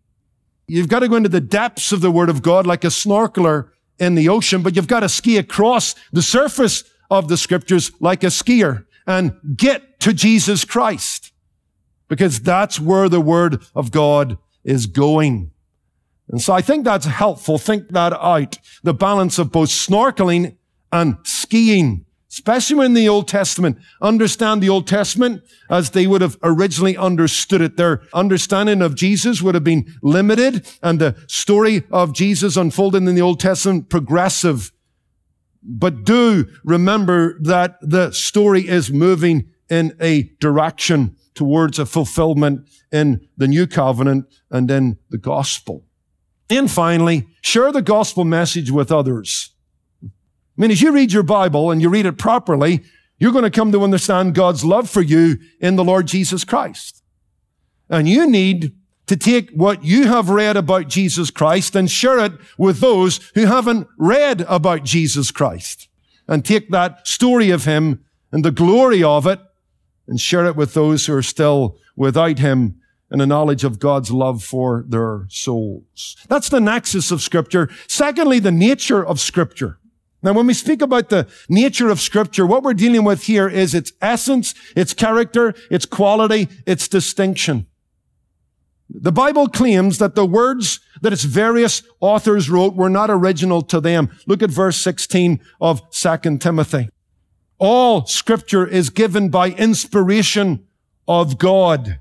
You've 0.66 0.88
got 0.88 1.00
to 1.00 1.09
go 1.09 1.16
into 1.16 1.28
the 1.28 1.40
depths 1.40 1.92
of 1.92 2.00
the 2.00 2.11
Word 2.11 2.30
of 2.30 2.42
God 2.42 2.66
like 2.66 2.85
a 2.85 2.88
snorkeler 2.88 3.68
in 3.99 4.14
the 4.14 4.30
ocean, 4.30 4.62
but 4.62 4.75
you've 4.75 4.88
got 4.88 5.00
to 5.00 5.09
ski 5.09 5.37
across 5.37 5.94
the 6.11 6.23
surface 6.23 6.83
of 7.11 7.28
the 7.28 7.37
scriptures 7.37 7.92
like 8.00 8.25
a 8.25 8.28
skier 8.28 8.87
and 9.06 9.35
get 9.56 10.00
to 10.00 10.14
Jesus 10.14 10.64
Christ 10.64 11.33
because 12.09 12.40
that's 12.40 12.80
where 12.80 13.11
the 13.11 13.21
Word 13.21 13.62
of 13.75 13.90
God 13.90 14.38
is 14.64 14.87
going. 14.87 15.50
And 16.30 16.40
so 16.40 16.54
I 16.54 16.62
think 16.62 16.85
that's 16.85 17.04
helpful. 17.04 17.59
Think 17.59 17.90
that 17.90 18.14
out. 18.14 18.59
The 18.83 18.94
balance 18.94 19.38
of 19.38 19.52
both 19.52 19.68
snorkeling 19.68 20.56
and 20.90 21.18
skiing 21.25 22.06
especially 22.34 22.84
in 22.84 22.94
the 22.94 23.08
Old 23.08 23.28
Testament, 23.28 23.78
understand 24.02 24.60
the 24.60 24.68
Old 24.68 24.88
Testament 24.88 25.44
as 25.70 25.90
they 25.90 26.04
would 26.08 26.20
have 26.20 26.36
originally 26.42 26.96
understood 26.96 27.60
it. 27.60 27.76
Their 27.76 28.02
understanding 28.12 28.82
of 28.82 28.96
Jesus 28.96 29.40
would 29.40 29.54
have 29.54 29.62
been 29.62 29.94
limited 30.02 30.66
and 30.82 30.98
the 30.98 31.14
story 31.28 31.84
of 31.92 32.12
Jesus 32.12 32.56
unfolding 32.56 33.06
in 33.06 33.14
the 33.14 33.22
Old 33.22 33.38
Testament 33.38 33.88
progressive. 33.88 34.72
But 35.62 36.02
do 36.02 36.48
remember 36.64 37.38
that 37.42 37.76
the 37.80 38.10
story 38.10 38.66
is 38.66 38.90
moving 38.90 39.50
in 39.70 39.96
a 40.00 40.24
direction 40.40 41.14
towards 41.34 41.78
a 41.78 41.86
fulfillment 41.86 42.68
in 42.90 43.28
the 43.36 43.46
new 43.46 43.68
covenant 43.68 44.26
and 44.50 44.68
in 44.72 44.98
the 45.08 45.18
gospel. 45.18 45.84
And 46.50 46.68
finally, 46.68 47.28
share 47.42 47.70
the 47.70 47.80
gospel 47.80 48.24
message 48.24 48.72
with 48.72 48.90
others. 48.90 49.53
I 50.56 50.61
mean, 50.61 50.70
as 50.70 50.80
you 50.80 50.92
read 50.92 51.12
your 51.12 51.23
Bible 51.23 51.70
and 51.70 51.82
you 51.82 51.88
read 51.88 52.06
it 52.06 52.18
properly, 52.18 52.82
you're 53.18 53.32
going 53.32 53.44
to 53.44 53.50
come 53.50 53.73
to 53.73 53.82
understand 53.82 54.34
God's 54.34 54.64
love 54.64 54.88
for 54.88 55.02
you 55.02 55.38
in 55.61 55.76
the 55.76 55.84
Lord 55.84 56.06
Jesus 56.06 56.44
Christ. 56.44 57.02
And 57.88 58.08
you 58.08 58.28
need 58.28 58.73
to 59.06 59.16
take 59.16 59.50
what 59.50 59.84
you 59.84 60.06
have 60.06 60.30
read 60.30 60.56
about 60.56 60.88
Jesus 60.88 61.30
Christ 61.30 61.76
and 61.76 61.90
share 61.90 62.18
it 62.18 62.32
with 62.56 62.80
those 62.80 63.30
who 63.34 63.46
haven't 63.46 63.87
read 63.99 64.42
about 64.42 64.84
Jesus 64.84 65.30
Christ. 65.30 65.88
And 66.26 66.44
take 66.44 66.70
that 66.70 67.06
story 67.06 67.50
of 67.50 67.64
Him 67.64 68.04
and 68.32 68.44
the 68.44 68.50
glory 68.50 69.02
of 69.02 69.26
it 69.26 69.40
and 70.08 70.20
share 70.20 70.46
it 70.46 70.56
with 70.56 70.75
those 70.75 71.06
who 71.06 71.14
are 71.14 71.23
still 71.23 71.76
without 71.96 72.38
Him 72.38 72.80
and 73.11 73.20
a 73.20 73.26
knowledge 73.26 73.62
of 73.62 73.78
God's 73.78 74.11
love 74.11 74.42
for 74.42 74.84
their 74.88 75.26
souls. 75.28 76.16
That's 76.28 76.49
the 76.49 76.61
nexus 76.61 77.11
of 77.11 77.20
Scripture. 77.20 77.68
Secondly, 77.87 78.38
the 78.38 78.50
nature 78.50 79.04
of 79.04 79.20
Scripture. 79.20 79.78
Now, 80.25 80.33
when 80.33 80.47
we 80.47 80.54
speak 80.54 80.81
about 80.81 81.11
the 81.11 81.28
nature 81.50 81.90
of 81.90 82.00
scripture, 82.00 82.47
what 82.47 82.62
we're 82.62 82.73
dealing 82.73 83.04
with 83.04 83.25
here 83.25 83.47
is 83.47 83.75
its 83.75 83.93
essence, 84.00 84.54
its 84.75 84.95
character, 84.95 85.52
its 85.71 85.85
quality, 85.85 86.49
its 86.66 86.88
distinction. 86.88 87.66
The 88.88 89.12
Bible 89.12 89.49
claims 89.49 89.99
that 89.99 90.14
the 90.14 90.25
words 90.25 90.81
that 91.02 91.12
its 91.12 91.25
various 91.25 91.83
authors 92.00 92.49
wrote 92.49 92.75
were 92.75 92.88
not 92.88 93.11
original 93.11 93.61
to 93.64 93.83
them. 93.83 94.11
Look 94.26 94.43
at 94.43 94.49
verse 94.49 94.78
16 94.78 95.40
of 95.61 95.90
2 95.90 96.38
Timothy. 96.38 96.88
All 97.59 98.07
scripture 98.07 98.66
is 98.66 98.88
given 98.88 99.28
by 99.28 99.50
inspiration 99.50 100.66
of 101.07 101.37
God 101.37 101.99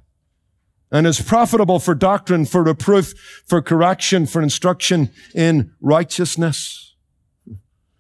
and 0.89 1.05
is 1.05 1.19
profitable 1.19 1.79
for 1.79 1.93
doctrine, 1.93 2.45
for 2.45 2.63
reproof, 2.63 3.43
for 3.45 3.61
correction, 3.61 4.25
for 4.27 4.41
instruction 4.41 5.09
in 5.35 5.73
righteousness. 5.81 6.92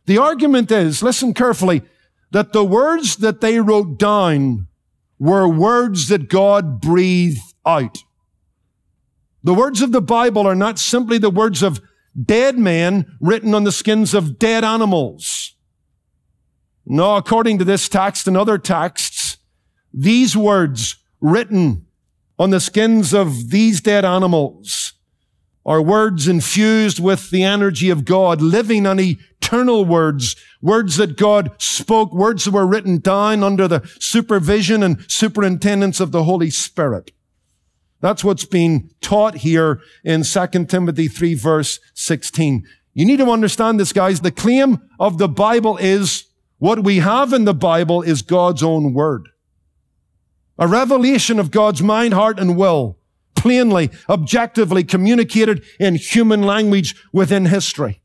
The 0.05 0.17
argument 0.17 0.71
is, 0.71 1.01
listen 1.01 1.33
carefully, 1.33 1.83
that 2.31 2.51
the 2.51 2.65
words 2.65 3.17
that 3.17 3.41
they 3.41 3.59
wrote 3.59 3.97
down 3.97 4.67
were 5.19 5.47
words 5.47 6.09
that 6.09 6.29
God 6.29 6.81
breathed 6.81 7.39
out. 7.65 7.99
The 9.43 9.53
words 9.53 9.81
of 9.81 9.91
the 9.91 10.01
Bible 10.01 10.47
are 10.47 10.55
not 10.55 10.79
simply 10.79 11.17
the 11.17 11.29
words 11.29 11.61
of 11.61 11.81
dead 12.21 12.57
men 12.57 13.17
written 13.19 13.53
on 13.53 13.63
the 13.63 13.71
skins 13.71 14.13
of 14.13 14.39
dead 14.39 14.63
animals. 14.63 15.55
No, 16.85 17.15
according 17.15 17.59
to 17.59 17.65
this 17.65 17.87
text 17.87 18.27
and 18.27 18.35
other 18.35 18.57
texts, 18.57 19.37
these 19.93 20.35
words 20.35 20.97
written 21.21 21.85
on 22.37 22.49
the 22.49 22.59
skins 22.59 23.13
of 23.13 23.51
these 23.51 23.79
dead 23.79 24.03
animals 24.03 24.93
are 25.65 25.81
words 25.81 26.27
infused 26.27 26.99
with 26.99 27.29
the 27.29 27.43
energy 27.43 27.89
of 27.89 28.05
God, 28.05 28.41
living 28.41 28.85
and 28.85 28.99
eternal 28.99 29.85
words, 29.85 30.35
words 30.61 30.97
that 30.97 31.17
God 31.17 31.51
spoke, 31.57 32.13
words 32.13 32.45
that 32.45 32.51
were 32.51 32.67
written 32.67 32.99
down 32.99 33.43
under 33.43 33.67
the 33.67 33.87
supervision 33.99 34.83
and 34.83 35.09
superintendence 35.09 35.99
of 35.99 36.11
the 36.11 36.23
Holy 36.23 36.49
Spirit. 36.49 37.11
That's 38.01 38.23
what's 38.23 38.43
being 38.43 38.91
taught 38.99 39.35
here 39.35 39.79
in 40.03 40.23
2 40.23 40.65
Timothy 40.65 41.07
3 41.07 41.35
verse 41.35 41.79
16. 41.93 42.67
You 42.93 43.05
need 43.05 43.17
to 43.17 43.31
understand 43.31 43.79
this, 43.79 43.93
guys. 43.93 44.19
The 44.19 44.31
claim 44.31 44.81
of 44.99 45.17
the 45.17 45.29
Bible 45.29 45.77
is 45.77 46.25
what 46.57 46.83
we 46.83 46.99
have 46.99 47.33
in 47.33 47.45
the 47.45 47.53
Bible 47.53 48.01
is 48.01 48.21
God's 48.21 48.61
own 48.61 48.93
word. 48.93 49.29
A 50.59 50.67
revelation 50.67 51.39
of 51.39 51.49
God's 51.49 51.81
mind, 51.81 52.13
heart, 52.13 52.39
and 52.39 52.57
will 52.57 52.97
plainly, 53.43 53.91
objectively 54.07 54.85
communicated 54.85 55.65
in 55.77 55.95
human 55.95 56.41
language 56.41 56.95
within 57.11 57.47
history. 57.47 58.01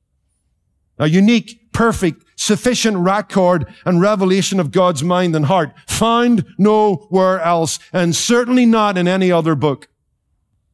A 0.98 1.08
unique, 1.08 1.70
perfect, 1.72 2.24
sufficient 2.34 2.96
record 2.96 3.72
and 3.86 4.00
revelation 4.00 4.58
of 4.58 4.72
God's 4.72 5.04
mind 5.04 5.36
and 5.36 5.44
heart 5.44 5.72
found 5.86 6.44
nowhere 6.58 7.40
else 7.40 7.78
and 7.92 8.16
certainly 8.16 8.66
not 8.66 8.98
in 8.98 9.06
any 9.06 9.30
other 9.30 9.54
book. 9.54 9.86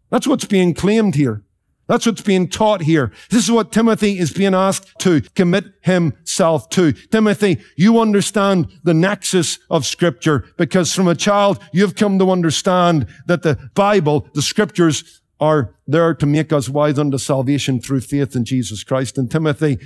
That's 0.09 0.27
what's 0.27 0.47
being 0.47 0.73
claimed 0.73 1.15
here. 1.15 1.45
That's 1.87 2.07
what's 2.07 2.23
being 2.23 2.49
taught 2.49 2.83
here. 2.83 3.13
This 3.31 3.45
is 3.45 3.51
what 3.51 3.73
Timothy 3.73 4.19
is 4.19 4.33
being 4.33 4.55
asked 4.55 4.99
to 5.01 5.21
commit 5.35 5.67
himself 5.83 6.71
to. 6.71 6.93
Timothy, 6.93 7.61
you 7.77 8.01
understand 8.01 8.69
the 8.85 8.95
nexus 8.95 9.59
of 9.69 9.85
scripture 9.85 10.47
because 10.57 10.95
from 10.95 11.09
a 11.09 11.15
child 11.15 11.63
you've 11.73 11.95
come 11.95 12.19
to 12.19 12.31
understand 12.31 13.07
that 13.27 13.43
the 13.43 13.59
Bible, 13.75 14.29
the 14.33 14.43
scriptures 14.43 15.21
are 15.41 15.75
there 15.87 16.15
to 16.15 16.27
make 16.27 16.53
us 16.53 16.69
wise 16.69 16.99
unto 16.99 17.19
salvation 17.19 17.81
through 17.81 18.01
faith 18.01 18.35
in 18.35 18.45
Jesus 18.45 18.83
Christ. 18.83 19.19
And 19.19 19.31
Timothy, 19.31 19.79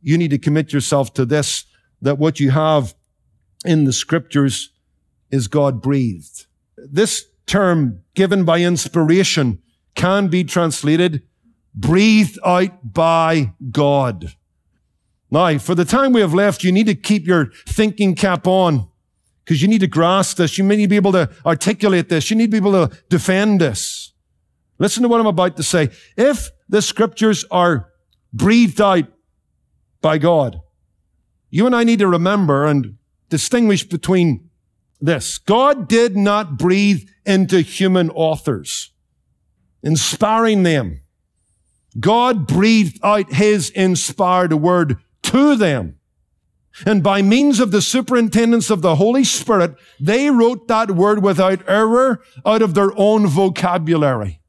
you 0.00 0.16
need 0.16 0.30
to 0.30 0.38
commit 0.38 0.72
yourself 0.72 1.12
to 1.14 1.24
this, 1.24 1.64
that 2.00 2.18
what 2.18 2.38
you 2.38 2.50
have 2.50 2.94
in 3.64 3.84
the 3.84 3.92
scriptures 3.92 4.70
is 5.30 5.48
God 5.48 5.82
breathed. 5.82 6.46
This 6.76 7.26
term 7.46 8.02
given 8.14 8.44
by 8.44 8.60
inspiration 8.60 9.60
can 9.94 10.28
be 10.28 10.44
translated 10.44 11.22
breathed 11.74 12.38
out 12.44 12.92
by 12.92 13.52
God. 13.70 14.34
Now, 15.30 15.56
for 15.58 15.74
the 15.74 15.84
time 15.84 16.12
we 16.12 16.20
have 16.20 16.34
left, 16.34 16.62
you 16.62 16.72
need 16.72 16.86
to 16.86 16.94
keep 16.94 17.26
your 17.26 17.46
thinking 17.66 18.14
cap 18.14 18.46
on 18.46 18.88
because 19.44 19.62
you 19.62 19.68
need 19.68 19.80
to 19.80 19.86
grasp 19.86 20.36
this. 20.36 20.58
You 20.58 20.64
need 20.64 20.82
to 20.82 20.88
be 20.88 20.96
able 20.96 21.12
to 21.12 21.30
articulate 21.46 22.08
this. 22.08 22.30
You 22.30 22.36
need 22.36 22.50
to 22.50 22.60
be 22.60 22.68
able 22.68 22.86
to 22.86 22.96
defend 23.08 23.60
this. 23.60 24.12
Listen 24.78 25.02
to 25.02 25.08
what 25.08 25.20
I'm 25.20 25.26
about 25.26 25.56
to 25.56 25.62
say. 25.62 25.90
If 26.16 26.50
the 26.68 26.82
scriptures 26.82 27.44
are 27.50 27.88
breathed 28.32 28.80
out 28.80 29.04
by 30.00 30.18
God, 30.18 30.60
you 31.50 31.66
and 31.66 31.76
I 31.76 31.84
need 31.84 32.00
to 32.00 32.08
remember 32.08 32.66
and 32.66 32.96
distinguish 33.28 33.84
between 33.84 34.50
this. 35.00 35.38
God 35.38 35.88
did 35.88 36.16
not 36.16 36.58
breathe 36.58 37.08
into 37.24 37.60
human 37.60 38.10
authors, 38.10 38.92
inspiring 39.82 40.62
them 40.62 41.01
God 41.98 42.46
breathed 42.46 42.98
out 43.02 43.32
his 43.32 43.70
inspired 43.70 44.54
word 44.54 44.96
to 45.24 45.56
them. 45.56 45.98
And 46.86 47.02
by 47.02 47.20
means 47.20 47.60
of 47.60 47.70
the 47.70 47.82
superintendence 47.82 48.70
of 48.70 48.80
the 48.80 48.96
Holy 48.96 49.24
Spirit, 49.24 49.74
they 50.00 50.30
wrote 50.30 50.68
that 50.68 50.92
word 50.92 51.22
without 51.22 51.68
error 51.68 52.22
out 52.46 52.62
of 52.62 52.74
their 52.74 52.98
own 52.98 53.26
vocabulary. 53.26 54.40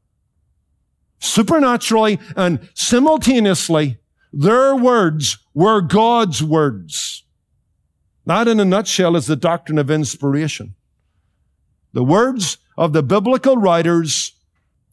Supernaturally 1.20 2.20
and 2.36 2.70
simultaneously, 2.74 4.00
their 4.32 4.76
words 4.76 5.38
were 5.54 5.82
God's 5.82 6.42
words. 6.42 7.24
That 8.26 8.48
in 8.48 8.60
a 8.60 8.66
nutshell 8.66 9.16
is 9.18 9.28
the 9.28 9.36
doctrine 9.36 9.78
of 9.78 9.92
inspiration. 9.92 10.76
The 11.92 12.04
words 12.04 12.58
of 12.78 12.94
the 12.94 13.04
biblical 13.04 13.58
writers, 13.58 14.34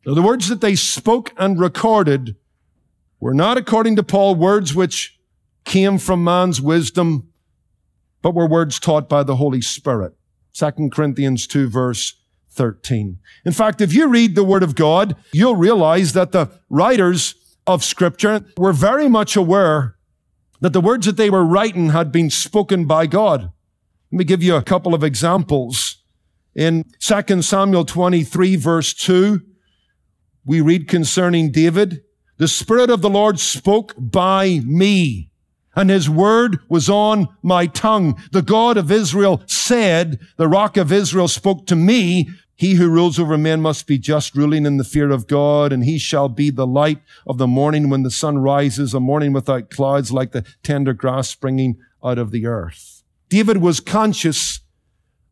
the 0.05 0.21
words 0.21 0.49
that 0.49 0.61
they 0.61 0.75
spoke 0.75 1.33
and 1.39 1.59
recorded 1.59 2.37
were 3.21 3.35
not, 3.35 3.59
according 3.59 3.97
to 3.97 4.03
Paul, 4.03 4.35
words 4.35 4.75
which 4.75 5.19
came 5.65 5.99
from 5.99 6.25
man's 6.25 6.61
wisdom, 6.61 7.29
but 8.23 8.35
were 8.35 8.49
words 8.49 8.81
taught 8.81 9.09
by 9.09 9.23
the 9.23 9.37
Holy 9.37 9.61
Spirit. 9.61 10.15
2 10.55 10.91
Corinthians 10.93 11.47
2 11.47 11.69
verse 11.69 12.15
13. 12.51 13.19
In 13.45 13.53
fact, 13.53 13.81
if 13.81 13.95
you 13.95 14.09
read 14.09 14.35
the 14.35 14.45
Word 14.45 14.63
of 14.63 14.75
God, 14.75 15.15
you'll 15.33 15.57
realize 15.57 16.13
that 16.15 16.33
the 16.33 16.51
writers 16.69 17.35
of 17.67 17.85
Scripture 17.85 18.45
were 18.57 18.73
very 18.73 19.09
much 19.09 19.37
aware 19.37 19.97
that 20.61 20.73
the 20.73 20.81
words 20.81 21.07
that 21.07 21.17
they 21.17 21.31
were 21.31 21.45
writing 21.45 21.91
had 21.91 22.13
been 22.13 22.31
spoken 22.31 22.87
by 22.87 23.07
God. 23.07 23.53
Let 24.13 24.19
me 24.19 24.25
give 24.25 24.43
you 24.43 24.57
a 24.57 24.63
couple 24.63 24.95
of 24.95 25.05
examples. 25.05 26.03
In 26.55 26.85
2 26.99 27.43
Samuel 27.43 27.85
23 27.85 28.57
verse 28.57 28.93
2, 28.93 29.41
we 30.45 30.61
read 30.61 30.89
concerning 30.89 31.53
David, 31.53 32.03
the 32.41 32.49
Spirit 32.49 32.89
of 32.89 33.03
the 33.03 33.11
Lord 33.11 33.39
spoke 33.39 33.93
by 33.99 34.63
me, 34.65 35.31
and 35.77 35.91
his 35.91 36.09
word 36.09 36.59
was 36.71 36.89
on 36.89 37.29
my 37.43 37.67
tongue. 37.67 38.19
The 38.33 38.41
God 38.41 38.79
of 38.79 38.91
Israel 38.91 39.43
said, 39.45 40.19
the 40.39 40.49
rock 40.49 40.79
of 40.79 40.91
Israel 40.91 41.29
spoke 41.29 41.67
to 41.67 41.77
me, 41.77 42.31
he 42.57 42.77
who 42.77 42.89
rules 42.89 43.19
over 43.19 43.37
men 43.37 43.61
must 43.61 43.87
be 43.87 43.99
just, 43.99 44.35
ruling 44.35 44.65
in 44.65 44.79
the 44.79 44.85
fear 44.85 45.11
of 45.11 45.27
God, 45.27 45.71
and 45.71 45.85
he 45.85 45.99
shall 45.99 46.31
be 46.31 46.49
the 46.49 46.67
light 46.67 47.03
of 47.27 47.37
the 47.37 47.47
morning 47.47 47.91
when 47.91 48.05
the 48.05 48.11
sun 48.11 48.39
rises, 48.39 48.95
a 48.95 49.01
morning 49.01 49.35
without 49.35 49.69
clouds, 49.69 50.11
like 50.11 50.33
the 50.33 50.47
tender 50.63 50.95
grass 50.95 51.29
springing 51.29 51.77
out 52.03 52.17
of 52.17 52.31
the 52.31 52.47
earth. 52.47 53.03
David 53.29 53.59
was 53.59 53.81
conscious 53.81 54.61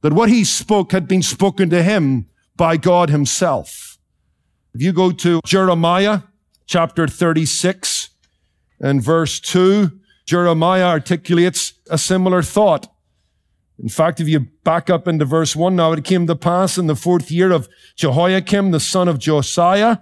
that 0.02 0.12
what 0.12 0.28
he 0.28 0.44
spoke 0.44 0.92
had 0.92 1.08
been 1.08 1.22
spoken 1.22 1.70
to 1.70 1.82
him 1.82 2.26
by 2.54 2.76
God 2.76 3.08
himself. 3.08 3.98
If 4.74 4.82
you 4.82 4.92
go 4.92 5.10
to 5.10 5.40
Jeremiah 5.46 6.20
chapter 6.68 7.08
36 7.08 8.10
and 8.78 9.02
verse 9.02 9.40
2, 9.40 9.90
Jeremiah 10.26 10.84
articulates 10.84 11.72
a 11.90 11.98
similar 11.98 12.42
thought. 12.42 12.92
In 13.82 13.88
fact, 13.88 14.20
if 14.20 14.28
you 14.28 14.40
back 14.64 14.90
up 14.90 15.08
into 15.08 15.24
verse 15.24 15.56
1, 15.56 15.74
now 15.74 15.92
it 15.92 16.04
came 16.04 16.26
to 16.26 16.36
pass 16.36 16.78
in 16.78 16.86
the 16.86 16.94
fourth 16.94 17.30
year 17.30 17.50
of 17.50 17.68
Jehoiakim, 17.96 18.70
the 18.70 18.80
son 18.80 19.08
of 19.08 19.18
Josiah, 19.18 19.98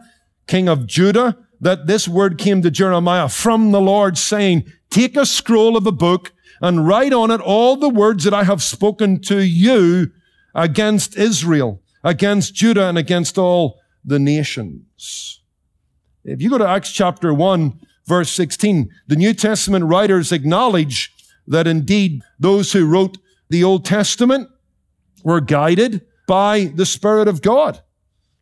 king 0.46 0.68
of 0.68 0.86
Judah, 0.86 1.38
that 1.60 1.86
this 1.86 2.08
word 2.08 2.36
came 2.36 2.62
to 2.62 2.70
Jeremiah 2.70 3.28
from 3.28 3.70
the 3.70 3.80
Lord 3.80 4.18
saying, 4.18 4.70
take 4.90 5.16
a 5.16 5.24
scroll 5.24 5.76
of 5.76 5.86
a 5.86 5.92
book 5.92 6.32
and 6.60 6.86
write 6.86 7.12
on 7.12 7.30
it 7.30 7.40
all 7.40 7.76
the 7.76 7.88
words 7.88 8.24
that 8.24 8.34
I 8.34 8.44
have 8.44 8.62
spoken 8.62 9.20
to 9.22 9.44
you 9.44 10.10
against 10.54 11.16
Israel, 11.16 11.82
against 12.02 12.54
Judah, 12.54 12.88
and 12.88 12.98
against 12.98 13.38
all 13.38 13.78
the 14.04 14.18
nations. 14.18 15.42
If 16.28 16.42
you 16.42 16.50
go 16.50 16.58
to 16.58 16.66
Acts 16.66 16.90
chapter 16.90 17.32
1, 17.32 17.80
verse 18.04 18.32
16, 18.32 18.90
the 19.06 19.14
New 19.14 19.32
Testament 19.32 19.84
writers 19.84 20.32
acknowledge 20.32 21.14
that 21.46 21.68
indeed 21.68 22.22
those 22.40 22.72
who 22.72 22.84
wrote 22.84 23.18
the 23.48 23.62
Old 23.62 23.84
Testament 23.84 24.48
were 25.22 25.40
guided 25.40 26.04
by 26.26 26.72
the 26.74 26.84
Spirit 26.84 27.28
of 27.28 27.42
God. 27.42 27.80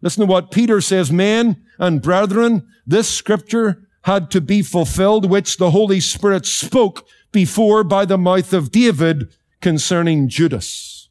Listen 0.01 0.23
to 0.23 0.27
what 0.27 0.51
Peter 0.51 0.81
says, 0.81 1.13
men 1.13 1.63
and 1.79 2.01
brethren, 2.01 2.67
this 2.87 3.11
scripture 3.11 3.87
had 4.05 4.31
to 4.31 4.41
be 4.41 4.63
fulfilled, 4.63 5.29
which 5.29 5.59
the 5.59 5.71
Holy 5.71 6.01
Spirit 6.01 6.47
spoke 6.47 7.07
before 7.33 7.85
by 7.85 8.07
the 8.07 8.17
mouth 8.17 8.55
of 8.55 8.71
David 8.71 9.29
concerning 9.61 10.31
Judas. 10.31 11.11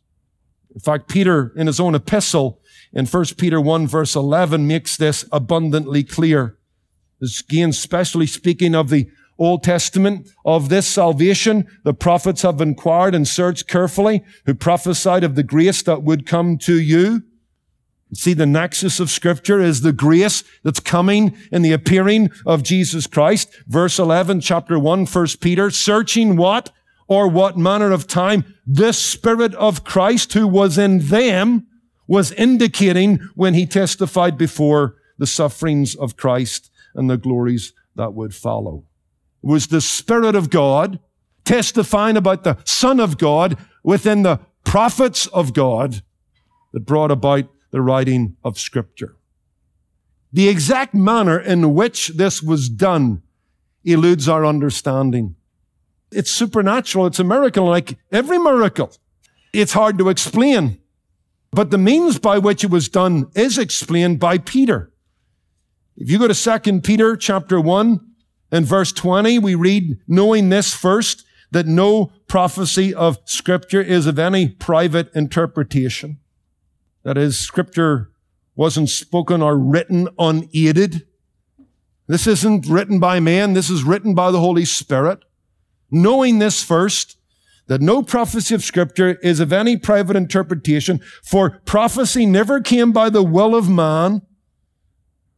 In 0.73 0.79
fact, 0.79 1.07
Peter, 1.07 1.53
in 1.55 1.67
his 1.67 1.79
own 1.79 1.93
epistle, 1.93 2.59
in 2.91 3.05
1 3.05 3.25
Peter 3.37 3.61
1 3.61 3.85
verse 3.85 4.15
11, 4.15 4.65
makes 4.65 4.97
this 4.97 5.25
abundantly 5.31 6.03
clear. 6.03 6.57
Again, 7.23 7.69
especially 7.69 8.27
speaking 8.27 8.75
of 8.75 8.89
the 8.89 9.09
Old 9.39 9.63
Testament 9.63 10.29
of 10.45 10.69
this 10.69 10.87
salvation, 10.87 11.67
the 11.83 11.93
prophets 11.93 12.43
have 12.43 12.61
inquired 12.61 13.15
and 13.15 13.27
searched 13.27 13.67
carefully, 13.67 14.23
who 14.45 14.53
prophesied 14.53 15.23
of 15.23 15.35
the 15.35 15.43
grace 15.43 15.81
that 15.83 16.03
would 16.03 16.25
come 16.25 16.57
to 16.59 16.79
you. 16.79 17.23
See, 18.13 18.33
the 18.33 18.45
nexus 18.45 18.99
of 18.99 19.09
scripture 19.09 19.59
is 19.59 19.81
the 19.81 19.93
grace 19.93 20.43
that's 20.63 20.79
coming 20.79 21.35
in 21.51 21.63
the 21.63 21.71
appearing 21.71 22.29
of 22.45 22.61
Jesus 22.61 23.07
Christ. 23.07 23.49
Verse 23.67 23.97
11, 23.97 24.41
chapter 24.41 24.77
1, 24.77 25.07
1 25.07 25.27
Peter, 25.41 25.71
searching 25.71 26.35
what 26.35 26.71
or 27.07 27.27
what 27.27 27.57
manner 27.57 27.91
of 27.91 28.05
time 28.05 28.45
this 28.67 28.99
Spirit 28.99 29.55
of 29.55 29.83
Christ 29.83 30.33
who 30.33 30.47
was 30.47 30.77
in 30.77 30.99
them 31.07 31.65
was 32.05 32.31
indicating 32.33 33.17
when 33.33 33.55
he 33.55 33.65
testified 33.65 34.37
before 34.37 34.95
the 35.17 35.27
sufferings 35.27 35.95
of 35.95 36.15
Christ 36.15 36.69
and 36.95 37.09
the 37.09 37.17
glories 37.17 37.73
that 37.95 38.13
would 38.13 38.33
follow. 38.33 38.85
It 39.43 39.47
was 39.47 39.67
the 39.67 39.81
Spirit 39.81 40.35
of 40.35 40.49
God 40.49 40.99
testifying 41.45 42.17
about 42.17 42.43
the 42.43 42.57
Son 42.65 42.99
of 42.99 43.17
God 43.17 43.57
within 43.83 44.23
the 44.23 44.39
prophets 44.63 45.27
of 45.27 45.53
God 45.53 46.01
that 46.71 46.81
brought 46.81 47.11
about 47.11 47.45
the 47.71 47.81
writing 47.81 48.37
of 48.43 48.57
scripture. 48.59 49.15
The 50.31 50.47
exact 50.47 50.93
manner 50.93 51.39
in 51.39 51.73
which 51.73 52.09
this 52.09 52.41
was 52.41 52.69
done 52.69 53.21
eludes 53.83 54.29
our 54.29 54.45
understanding. 54.45 55.35
It's 56.11 56.31
supernatural. 56.31 57.07
It's 57.07 57.19
a 57.19 57.23
miracle 57.23 57.65
like 57.65 57.97
every 58.11 58.37
miracle. 58.37 58.91
It's 59.51 59.73
hard 59.73 59.97
to 59.97 60.09
explain. 60.09 60.79
But 61.51 61.69
the 61.69 61.77
means 61.77 62.17
by 62.17 62.39
which 62.39 62.63
it 62.63 62.71
was 62.71 62.89
done 62.89 63.29
is 63.35 63.57
explained 63.57 64.19
by 64.19 64.37
Peter. 64.37 64.91
If 65.95 66.09
you 66.09 66.17
go 66.17 66.27
to 66.27 66.59
2 66.59 66.81
Peter 66.81 67.15
chapter 67.15 67.59
1 67.59 67.99
and 68.51 68.65
verse 68.65 68.91
20, 68.91 69.39
we 69.39 69.55
read, 69.55 69.99
knowing 70.07 70.49
this 70.49 70.73
first, 70.73 71.25
that 71.51 71.67
no 71.67 72.11
prophecy 72.27 72.93
of 72.93 73.19
scripture 73.25 73.81
is 73.81 74.07
of 74.07 74.17
any 74.17 74.49
private 74.49 75.13
interpretation. 75.13 76.17
That 77.03 77.17
is, 77.17 77.37
scripture 77.37 78.09
wasn't 78.55 78.89
spoken 78.89 79.41
or 79.41 79.57
written 79.57 80.07
unaided. 80.17 81.05
This 82.07 82.25
isn't 82.25 82.67
written 82.67 82.99
by 82.99 83.19
man. 83.19 83.53
This 83.53 83.69
is 83.69 83.83
written 83.83 84.15
by 84.15 84.31
the 84.31 84.39
Holy 84.39 84.65
Spirit. 84.65 85.19
Knowing 85.91 86.39
this 86.39 86.63
first, 86.63 87.17
that 87.67 87.81
no 87.81 88.01
prophecy 88.01 88.55
of 88.55 88.63
scripture 88.63 89.19
is 89.21 89.39
of 89.39 89.53
any 89.53 89.77
private 89.77 90.15
interpretation, 90.15 90.99
for 91.23 91.61
prophecy 91.65 92.25
never 92.25 92.59
came 92.59 92.91
by 92.91 93.09
the 93.09 93.23
will 93.23 93.55
of 93.55 93.69
man, 93.69 94.21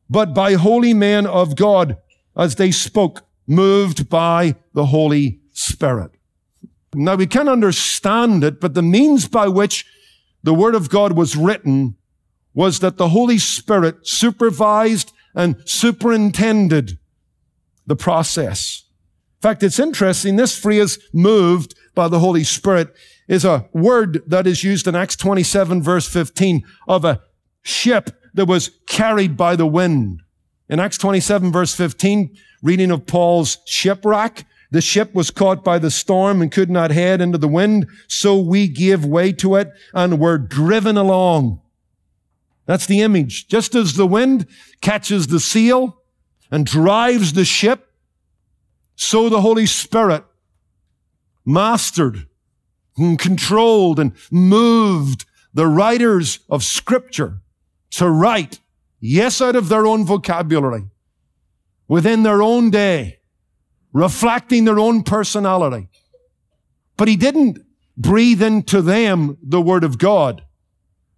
but 0.09 0.33
by 0.33 0.53
holy 0.53 0.93
men 0.93 1.25
of 1.25 1.55
God 1.55 1.97
as 2.35 2.55
they 2.55 2.71
spoke, 2.71 3.23
moved 3.47 4.09
by 4.09 4.55
the 4.73 4.87
Holy 4.87 5.39
Spirit. 5.53 6.11
Now 6.93 7.15
we 7.15 7.27
can 7.27 7.47
understand 7.47 8.43
it, 8.43 8.59
but 8.59 8.73
the 8.73 8.81
means 8.81 9.27
by 9.27 9.47
which 9.47 9.85
the 10.43 10.53
Word 10.53 10.75
of 10.75 10.89
God 10.89 11.13
was 11.13 11.35
written 11.35 11.95
was 12.53 12.79
that 12.79 12.97
the 12.97 13.09
Holy 13.09 13.37
Spirit 13.37 14.07
supervised 14.07 15.11
and 15.33 15.61
superintended 15.65 16.97
the 17.85 17.95
process. 17.95 18.83
In 19.37 19.41
fact, 19.41 19.63
it's 19.63 19.79
interesting. 19.79 20.37
This 20.37 20.57
phrase, 20.57 20.97
moved 21.13 21.75
by 21.93 22.07
the 22.07 22.19
Holy 22.19 22.43
Spirit, 22.43 22.95
is 23.27 23.43
a 23.43 23.67
word 23.73 24.23
that 24.27 24.47
is 24.47 24.63
used 24.63 24.87
in 24.87 24.95
Acts 24.95 25.15
27 25.15 25.81
verse 25.81 26.07
15 26.07 26.63
of 26.87 27.03
a 27.03 27.21
ship 27.61 28.11
that 28.35 28.45
was 28.45 28.69
carried 28.85 29.35
by 29.35 29.55
the 29.55 29.65
wind. 29.65 30.21
In 30.69 30.79
Acts 30.79 30.97
27 30.97 31.51
verse 31.51 31.73
15, 31.73 32.35
reading 32.61 32.91
of 32.91 33.07
Paul's 33.07 33.57
shipwreck, 33.65 34.45
the 34.71 34.81
ship 34.81 35.13
was 35.13 35.31
caught 35.31 35.63
by 35.63 35.79
the 35.79 35.91
storm 35.91 36.41
and 36.41 36.51
could 36.51 36.69
not 36.69 36.91
head 36.91 37.21
into 37.21 37.37
the 37.37 37.47
wind, 37.47 37.87
so 38.07 38.37
we 38.37 38.67
gave 38.67 39.05
way 39.05 39.31
to 39.33 39.55
it 39.55 39.71
and 39.93 40.19
were 40.19 40.37
driven 40.37 40.97
along. 40.97 41.61
That's 42.65 42.85
the 42.85 43.01
image. 43.01 43.47
Just 43.47 43.75
as 43.75 43.93
the 43.93 44.07
wind 44.07 44.47
catches 44.81 45.27
the 45.27 45.39
seal 45.39 46.01
and 46.51 46.65
drives 46.65 47.33
the 47.33 47.45
ship, 47.45 47.91
so 48.95 49.29
the 49.29 49.41
Holy 49.41 49.65
Spirit 49.65 50.23
mastered 51.45 52.27
and 52.97 53.19
controlled 53.19 53.99
and 53.99 54.13
moved 54.31 55.25
the 55.53 55.67
writers 55.67 56.39
of 56.49 56.63
scripture 56.63 57.41
to 57.91 58.09
write, 58.09 58.59
yes, 58.99 59.41
out 59.41 59.55
of 59.55 59.69
their 59.69 59.85
own 59.85 60.05
vocabulary, 60.05 60.85
within 61.87 62.23
their 62.23 62.41
own 62.41 62.69
day, 62.69 63.19
reflecting 63.93 64.65
their 64.65 64.79
own 64.79 65.03
personality. 65.03 65.89
But 66.97 67.07
he 67.07 67.15
didn't 67.15 67.59
breathe 67.97 68.41
into 68.41 68.81
them 68.81 69.37
the 69.41 69.61
word 69.61 69.83
of 69.83 69.97
God. 69.97 70.43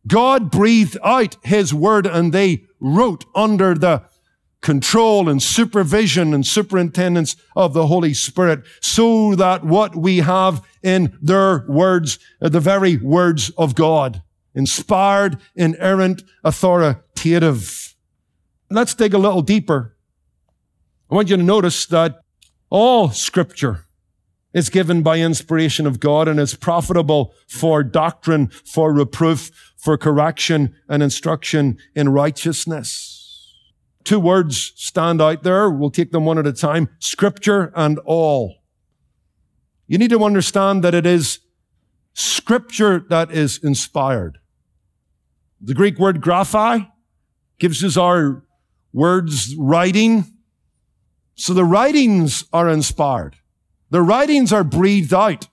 God 0.05 0.51
breathed 0.51 0.97
out 1.03 1.37
his 1.43 1.73
word 1.73 2.05
and 2.05 2.31
they 2.31 2.63
wrote 2.79 3.25
under 3.35 3.73
the 3.73 4.03
control 4.61 5.29
and 5.29 5.41
supervision 5.41 6.33
and 6.33 6.45
superintendence 6.45 7.35
of 7.55 7.73
the 7.73 7.87
Holy 7.87 8.13
Spirit 8.13 8.63
so 8.81 9.35
that 9.35 9.63
what 9.63 9.95
we 9.95 10.17
have 10.17 10.61
in 10.81 11.17
their 11.21 11.65
words 11.67 12.19
are 12.41 12.49
the 12.49 12.59
very 12.59 12.97
words 12.97 13.49
of 13.51 13.75
God. 13.75 14.21
Inspired, 14.57 15.37
inerrant, 15.55 16.23
authoritative. 16.43 17.95
Let's 18.71 18.95
dig 18.95 19.13
a 19.13 19.19
little 19.19 19.43
deeper. 19.43 19.95
I 21.11 21.15
want 21.15 21.29
you 21.29 21.37
to 21.37 21.43
notice 21.43 21.85
that 21.85 22.21
all 22.71 23.11
scripture 23.11 23.85
is 24.55 24.71
given 24.71 25.03
by 25.03 25.19
inspiration 25.19 25.85
of 25.85 25.99
God 25.99 26.27
and 26.27 26.39
is 26.39 26.55
profitable 26.55 27.35
for 27.47 27.83
doctrine, 27.83 28.47
for 28.47 28.91
reproof, 28.91 29.51
for 29.77 29.95
correction 29.95 30.75
and 30.89 31.03
instruction 31.03 31.77
in 31.93 32.09
righteousness. 32.09 33.53
Two 34.03 34.19
words 34.19 34.73
stand 34.75 35.21
out 35.21 35.43
there. 35.43 35.69
We'll 35.69 35.91
take 35.91 36.11
them 36.11 36.25
one 36.25 36.39
at 36.39 36.47
a 36.47 36.53
time. 36.53 36.89
Scripture 36.97 37.71
and 37.75 37.99
all. 37.99 38.55
You 39.85 39.99
need 39.99 40.09
to 40.09 40.23
understand 40.23 40.83
that 40.83 40.95
it 40.95 41.05
is 41.05 41.41
scripture 42.15 43.05
that 43.09 43.29
is 43.29 43.63
inspired. 43.63 44.39
The 45.61 45.73
Greek 45.73 45.97
word 45.97 46.21
graphi 46.21 46.89
gives 47.59 47.83
us 47.83 47.97
our 47.97 48.43
words 48.93 49.55
writing. 49.55 50.25
So 51.35 51.53
the 51.53 51.65
writings 51.65 52.45
are 52.53 52.69
inspired. 52.69 53.35
The 53.89 54.01
writings 54.01 54.51
are 54.51 54.63
breathed 54.63 55.13
out. 55.13 55.47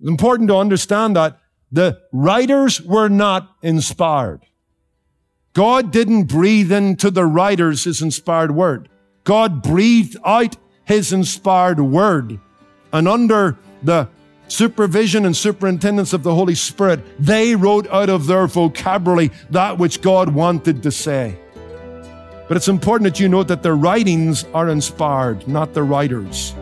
It's 0.00 0.08
important 0.08 0.48
to 0.48 0.56
understand 0.56 1.16
that 1.16 1.38
the 1.70 2.00
writers 2.12 2.80
were 2.82 3.08
not 3.08 3.54
inspired. 3.62 4.42
God 5.54 5.90
didn't 5.90 6.24
breathe 6.24 6.72
into 6.72 7.10
the 7.10 7.26
writers 7.26 7.84
his 7.84 8.02
inspired 8.02 8.54
word. 8.54 8.88
God 9.24 9.62
breathed 9.62 10.16
out 10.24 10.56
his 10.84 11.12
inspired 11.12 11.80
word. 11.80 12.40
And 12.92 13.06
under 13.06 13.56
the 13.82 14.08
supervision 14.52 15.24
and 15.24 15.34
superintendence 15.34 16.12
of 16.12 16.22
the 16.22 16.34
Holy 16.34 16.54
Spirit, 16.54 17.00
they 17.18 17.56
wrote 17.56 17.88
out 17.88 18.10
of 18.10 18.26
their 18.26 18.46
vocabulary 18.46 19.30
that 19.50 19.78
which 19.78 20.02
God 20.02 20.28
wanted 20.28 20.82
to 20.82 20.90
say. 20.90 21.38
But 22.48 22.58
it's 22.58 22.68
important 22.68 23.10
that 23.10 23.18
you 23.18 23.30
note 23.30 23.48
that 23.48 23.62
the 23.62 23.72
writings 23.72 24.44
are 24.52 24.68
inspired, 24.68 25.48
not 25.48 25.72
the 25.72 25.82
writers. 25.82 26.54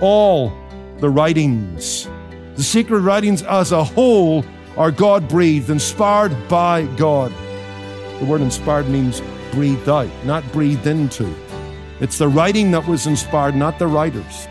All 0.00 0.52
the 0.98 1.08
writings, 1.08 2.08
the 2.56 2.64
secret 2.64 3.00
writings 3.00 3.42
as 3.42 3.70
a 3.70 3.84
whole, 3.84 4.44
are 4.76 4.90
God 4.90 5.28
breathed, 5.28 5.70
inspired 5.70 6.36
by 6.48 6.86
God. 6.96 7.32
The 8.18 8.24
word 8.24 8.40
inspired 8.40 8.88
means 8.88 9.22
breathed 9.52 9.88
out, 9.88 10.10
not 10.24 10.42
breathed 10.52 10.88
into. 10.88 11.32
It's 12.00 12.18
the 12.18 12.26
writing 12.26 12.72
that 12.72 12.88
was 12.88 13.06
inspired, 13.06 13.54
not 13.54 13.78
the 13.78 13.86
writers. 13.86 14.48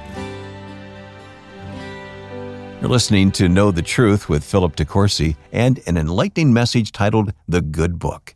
You're 2.84 2.91
listening 2.91 3.32
to 3.32 3.48
Know 3.48 3.72
the 3.72 3.82
Truth 3.82 4.28
with 4.28 4.43
Philip 4.43 4.76
De 4.76 4.84
Courcy 4.84 5.38
and 5.54 5.80
an 5.88 5.96
enlightening 5.96 6.52
message 6.52 6.91
titled 6.91 7.32
The 7.48 7.62
Good 7.62 7.98
Book. 7.98 8.36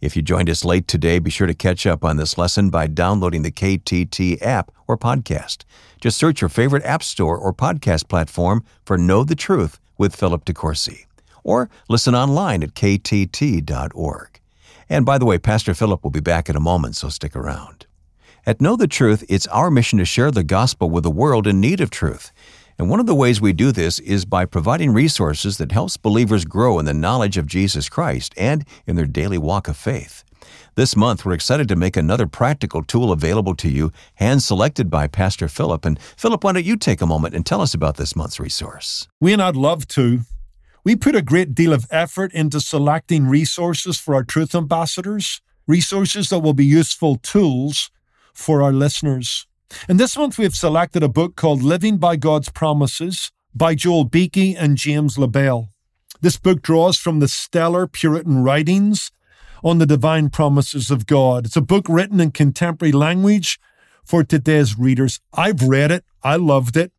If 0.00 0.16
you 0.16 0.22
joined 0.22 0.50
us 0.50 0.64
late 0.64 0.88
today, 0.88 1.20
be 1.20 1.30
sure 1.30 1.46
to 1.46 1.54
catch 1.54 1.86
up 1.86 2.04
on 2.04 2.16
this 2.16 2.36
lesson 2.36 2.70
by 2.70 2.88
downloading 2.88 3.42
the 3.42 3.52
KTT 3.52 4.42
app 4.42 4.72
or 4.88 4.98
podcast. 4.98 5.62
Just 6.00 6.18
search 6.18 6.40
your 6.40 6.48
favorite 6.48 6.84
app 6.84 7.04
store 7.04 7.38
or 7.38 7.54
podcast 7.54 8.08
platform 8.08 8.64
for 8.84 8.98
Know 8.98 9.22
the 9.22 9.36
Truth 9.36 9.78
with 9.96 10.16
Philip 10.16 10.44
De 10.44 10.52
Courcy. 10.52 11.06
Or 11.44 11.70
listen 11.88 12.16
online 12.16 12.64
at 12.64 12.74
ktt.org. 12.74 14.40
And 14.88 15.06
by 15.06 15.18
the 15.18 15.24
way, 15.24 15.38
Pastor 15.38 15.72
Philip 15.72 16.02
will 16.02 16.10
be 16.10 16.18
back 16.18 16.48
in 16.48 16.56
a 16.56 16.60
moment, 16.60 16.96
so 16.96 17.10
stick 17.10 17.36
around. 17.36 17.86
At 18.44 18.60
Know 18.60 18.74
the 18.74 18.88
Truth, 18.88 19.24
it's 19.28 19.46
our 19.46 19.70
mission 19.70 20.00
to 20.00 20.04
share 20.04 20.32
the 20.32 20.42
gospel 20.42 20.90
with 20.90 21.06
a 21.06 21.10
world 21.10 21.46
in 21.46 21.60
need 21.60 21.80
of 21.80 21.90
truth. 21.90 22.32
And 22.78 22.90
one 22.90 22.98
of 23.00 23.06
the 23.06 23.14
ways 23.14 23.40
we 23.40 23.52
do 23.52 23.70
this 23.70 24.00
is 24.00 24.24
by 24.24 24.46
providing 24.46 24.92
resources 24.92 25.58
that 25.58 25.70
helps 25.70 25.96
believers 25.96 26.44
grow 26.44 26.78
in 26.78 26.86
the 26.86 26.94
knowledge 26.94 27.36
of 27.36 27.46
Jesus 27.46 27.88
Christ 27.88 28.34
and 28.36 28.64
in 28.86 28.96
their 28.96 29.06
daily 29.06 29.38
walk 29.38 29.68
of 29.68 29.76
faith. 29.76 30.24
This 30.74 30.96
month, 30.96 31.24
we're 31.24 31.34
excited 31.34 31.68
to 31.68 31.76
make 31.76 31.96
another 31.96 32.26
practical 32.26 32.82
tool 32.82 33.12
available 33.12 33.54
to 33.56 33.68
you, 33.68 33.92
hand 34.14 34.42
selected 34.42 34.90
by 34.90 35.06
Pastor 35.06 35.46
Philip. 35.46 35.84
And 35.84 36.00
Philip, 36.16 36.42
why 36.42 36.52
don't 36.52 36.64
you 36.64 36.76
take 36.76 37.00
a 37.00 37.06
moment 37.06 37.34
and 37.34 37.46
tell 37.46 37.60
us 37.60 37.74
about 37.74 37.96
this 37.96 38.16
month's 38.16 38.40
resource? 38.40 39.06
We 39.20 39.32
and 39.32 39.40
I'd 39.40 39.54
love 39.54 39.86
to. 39.88 40.22
We 40.82 40.96
put 40.96 41.14
a 41.14 41.22
great 41.22 41.54
deal 41.54 41.72
of 41.72 41.86
effort 41.90 42.32
into 42.34 42.60
selecting 42.60 43.28
resources 43.28 44.00
for 44.00 44.16
our 44.16 44.24
truth 44.24 44.52
ambassadors, 44.52 45.40
resources 45.68 46.28
that 46.30 46.40
will 46.40 46.54
be 46.54 46.66
useful 46.66 47.16
tools 47.16 47.90
for 48.32 48.60
our 48.60 48.72
listeners. 48.72 49.46
And 49.88 50.00
this 50.00 50.16
month 50.16 50.38
we 50.38 50.44
have 50.44 50.54
selected 50.54 51.02
a 51.02 51.08
book 51.08 51.36
called 51.36 51.62
Living 51.62 51.98
by 51.98 52.16
God's 52.16 52.48
Promises 52.48 53.30
by 53.54 53.74
Joel 53.74 54.04
Beeke 54.04 54.56
and 54.58 54.76
James 54.76 55.18
LaBelle. 55.18 55.68
This 56.20 56.38
book 56.38 56.62
draws 56.62 56.98
from 56.98 57.20
the 57.20 57.28
stellar 57.28 57.86
Puritan 57.86 58.42
writings 58.42 59.10
on 59.62 59.78
the 59.78 59.86
divine 59.86 60.30
promises 60.30 60.90
of 60.90 61.06
God. 61.06 61.46
It's 61.46 61.56
a 61.56 61.60
book 61.60 61.86
written 61.88 62.20
in 62.20 62.30
contemporary 62.30 62.92
language 62.92 63.58
for 64.04 64.24
today's 64.24 64.78
readers. 64.78 65.20
I've 65.32 65.62
read 65.62 65.90
it. 65.90 66.04
I 66.22 66.36
loved 66.36 66.76
it. 66.76 66.92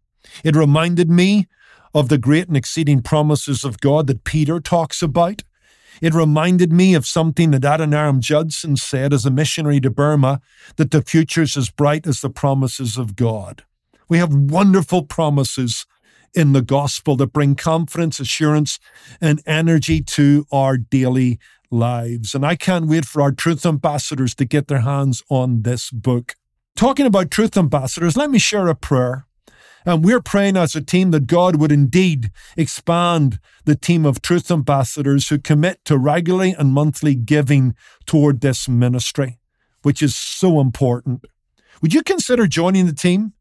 It 0.43 0.55
reminded 0.55 1.09
me 1.09 1.47
of 1.93 2.09
the 2.09 2.17
great 2.17 2.47
and 2.47 2.57
exceeding 2.57 3.01
promises 3.01 3.63
of 3.63 3.79
God 3.79 4.07
that 4.07 4.23
Peter 4.23 4.59
talks 4.59 5.01
about. 5.01 5.43
It 6.01 6.13
reminded 6.13 6.71
me 6.71 6.93
of 6.93 7.05
something 7.05 7.51
that 7.51 7.61
Adoniram 7.61 8.19
Judson 8.19 8.75
said 8.75 9.13
as 9.13 9.25
a 9.25 9.31
missionary 9.31 9.79
to 9.81 9.89
Burma 9.89 10.41
that 10.75 10.91
the 10.91 11.01
future's 11.01 11.57
as 11.57 11.69
bright 11.69 12.05
as 12.07 12.21
the 12.21 12.29
promises 12.29 12.97
of 12.97 13.15
God. 13.15 13.63
We 14.07 14.17
have 14.17 14.33
wonderful 14.33 15.03
promises 15.03 15.85
in 16.33 16.53
the 16.53 16.61
gospel 16.61 17.15
that 17.15 17.33
bring 17.33 17.55
confidence, 17.55 18.19
assurance, 18.19 18.79
and 19.21 19.41
energy 19.45 20.01
to 20.01 20.45
our 20.51 20.77
daily 20.77 21.39
lives. 21.71 22.35
And 22.35 22.45
I 22.45 22.55
can't 22.55 22.87
wait 22.87 23.05
for 23.05 23.21
our 23.21 23.31
truth 23.31 23.65
ambassadors 23.65 24.35
to 24.35 24.45
get 24.45 24.67
their 24.67 24.81
hands 24.81 25.23
on 25.29 25.61
this 25.61 25.89
book. 25.89 26.35
Talking 26.75 27.05
about 27.05 27.31
truth 27.31 27.55
ambassadors, 27.55 28.17
let 28.17 28.29
me 28.29 28.37
share 28.37 28.67
a 28.67 28.75
prayer 28.75 29.25
and 29.85 30.03
we're 30.03 30.21
praying 30.21 30.57
as 30.57 30.75
a 30.75 30.81
team 30.81 31.11
that 31.11 31.27
God 31.27 31.57
would 31.57 31.71
indeed 31.71 32.31
expand 32.57 33.39
the 33.65 33.75
team 33.75 34.05
of 34.05 34.21
truth 34.21 34.49
ambassadors 34.49 35.29
who 35.29 35.37
commit 35.37 35.83
to 35.85 35.97
regularly 35.97 36.55
and 36.57 36.73
monthly 36.73 37.15
giving 37.15 37.75
toward 38.05 38.41
this 38.41 38.67
ministry, 38.67 39.39
which 39.83 40.01
is 40.01 40.15
so 40.15 40.59
important. 40.59 41.25
Would 41.81 41.93
you 41.93 42.03
consider 42.03 42.47
joining 42.47 42.85
the 42.85 42.93
team? 42.93 43.33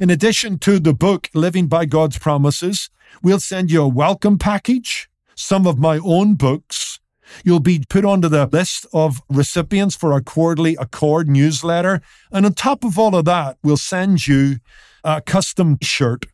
In 0.00 0.10
addition 0.10 0.58
to 0.60 0.78
the 0.78 0.94
book, 0.94 1.28
Living 1.34 1.66
by 1.66 1.84
God's 1.84 2.18
Promises, 2.18 2.88
we'll 3.22 3.40
send 3.40 3.70
you 3.70 3.82
a 3.82 3.88
welcome 3.88 4.38
package, 4.38 5.08
some 5.34 5.66
of 5.66 5.78
my 5.78 5.98
own 5.98 6.34
books. 6.34 7.00
You'll 7.44 7.60
be 7.60 7.84
put 7.88 8.04
onto 8.04 8.28
the 8.28 8.46
list 8.46 8.86
of 8.92 9.22
recipients 9.28 9.96
for 9.96 10.12
our 10.12 10.20
quarterly 10.20 10.76
Accord 10.78 11.28
newsletter. 11.28 12.00
And 12.30 12.46
on 12.46 12.54
top 12.54 12.84
of 12.84 12.98
all 12.98 13.16
of 13.16 13.24
that, 13.24 13.58
we'll 13.62 13.76
send 13.76 14.26
you 14.26 14.58
a 15.04 15.20
custom 15.20 15.78
shirt 15.82 16.26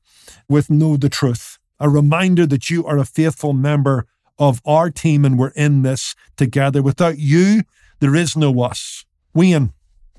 with 0.48 0.70
Know 0.70 0.96
the 0.96 1.08
Truth, 1.08 1.58
a 1.80 1.88
reminder 1.88 2.46
that 2.46 2.70
you 2.70 2.84
are 2.86 2.98
a 2.98 3.04
faithful 3.04 3.52
member 3.52 4.06
of 4.38 4.60
our 4.64 4.90
team 4.90 5.24
and 5.24 5.38
we're 5.38 5.48
in 5.50 5.82
this 5.82 6.14
together. 6.36 6.82
Without 6.82 7.18
you, 7.18 7.62
there 8.00 8.14
is 8.14 8.36
no 8.36 8.60
us. 8.62 9.04
Wayne, 9.34 9.72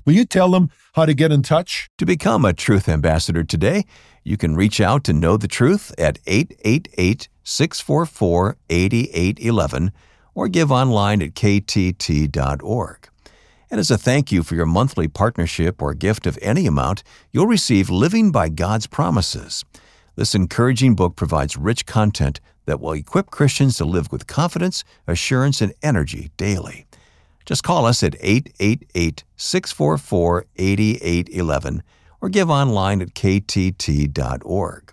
will 0.04 0.12
you 0.12 0.24
tell 0.24 0.50
them 0.50 0.70
how 0.94 1.06
to 1.06 1.14
get 1.14 1.32
in 1.32 1.42
touch? 1.42 1.88
To 1.98 2.06
become 2.06 2.44
a 2.44 2.52
Truth 2.52 2.88
Ambassador 2.88 3.44
today, 3.44 3.84
you 4.24 4.36
can 4.36 4.54
reach 4.54 4.80
out 4.80 5.04
to 5.04 5.12
Know 5.12 5.36
the 5.36 5.48
Truth 5.48 5.92
at 5.98 6.18
888 6.26 7.28
644 7.42 8.56
8811 8.68 9.92
or 10.34 10.48
give 10.48 10.70
online 10.70 11.22
at 11.22 11.34
ktt.org. 11.34 13.09
And 13.70 13.78
as 13.78 13.90
a 13.90 13.96
thank 13.96 14.32
you 14.32 14.42
for 14.42 14.56
your 14.56 14.66
monthly 14.66 15.06
partnership 15.06 15.80
or 15.80 15.94
gift 15.94 16.26
of 16.26 16.38
any 16.42 16.66
amount, 16.66 17.04
you'll 17.30 17.46
receive 17.46 17.88
Living 17.88 18.32
by 18.32 18.48
God's 18.48 18.88
Promises. 18.88 19.64
This 20.16 20.34
encouraging 20.34 20.96
book 20.96 21.14
provides 21.14 21.56
rich 21.56 21.86
content 21.86 22.40
that 22.66 22.80
will 22.80 22.92
equip 22.92 23.30
Christians 23.30 23.76
to 23.76 23.84
live 23.84 24.10
with 24.10 24.26
confidence, 24.26 24.82
assurance, 25.06 25.60
and 25.60 25.72
energy 25.82 26.32
daily. 26.36 26.86
Just 27.46 27.62
call 27.62 27.86
us 27.86 28.02
at 28.02 28.16
888 28.20 29.24
644 29.36 30.46
8811 30.56 31.82
or 32.20 32.28
give 32.28 32.50
online 32.50 33.00
at 33.00 33.14
ktt.org. 33.14 34.92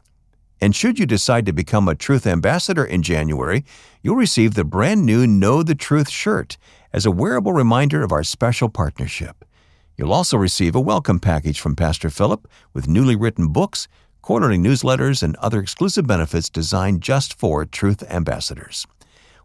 And 0.59 0.75
should 0.75 0.97
you 0.97 1.05
decide 1.05 1.45
to 1.45 1.53
become 1.53 1.87
a 1.87 1.95
Truth 1.95 2.25
Ambassador 2.25 2.83
in 2.83 3.03
January, 3.03 3.63
you'll 4.01 4.15
receive 4.15 4.53
the 4.53 4.63
brand 4.63 5.05
new 5.05 5.27
Know 5.27 5.61
the 5.61 5.75
Truth 5.75 6.09
shirt 6.09 6.57
as 6.93 7.05
a 7.05 7.11
wearable 7.11 7.53
reminder 7.53 8.03
of 8.03 8.11
our 8.11 8.23
special 8.23 8.69
partnership. 8.69 9.45
You'll 9.97 10.13
also 10.13 10.37
receive 10.37 10.75
a 10.75 10.79
welcome 10.81 11.19
package 11.19 11.59
from 11.59 11.75
Pastor 11.75 12.09
Philip 12.09 12.47
with 12.73 12.87
newly 12.87 13.15
written 13.15 13.47
books, 13.47 13.87
quarterly 14.21 14.57
newsletters, 14.57 15.23
and 15.23 15.35
other 15.37 15.59
exclusive 15.59 16.05
benefits 16.05 16.49
designed 16.49 17.01
just 17.01 17.37
for 17.37 17.65
Truth 17.65 18.03
Ambassadors. 18.09 18.85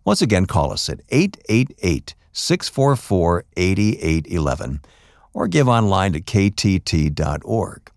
Once 0.05 0.20
again, 0.20 0.46
call 0.46 0.72
us 0.72 0.88
at 0.88 1.00
888 1.11 2.14
644 2.33 3.44
8811 3.57 4.81
or 5.35 5.48
give 5.48 5.68
online 5.68 6.14
at 6.14 6.24
ktt.org. 6.24 7.90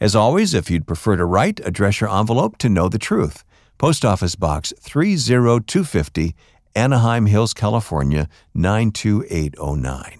As 0.00 0.16
always, 0.16 0.54
if 0.54 0.70
you'd 0.70 0.86
prefer 0.86 1.16
to 1.16 1.24
write, 1.24 1.60
address 1.64 2.00
your 2.00 2.10
envelope 2.10 2.58
to 2.58 2.68
Know 2.68 2.88
the 2.88 2.98
Truth. 2.98 3.44
Post 3.78 4.04
Office 4.04 4.34
Box 4.34 4.72
30250, 4.80 6.34
Anaheim 6.74 7.26
Hills, 7.26 7.52
California 7.54 8.28
92809. 8.54 10.18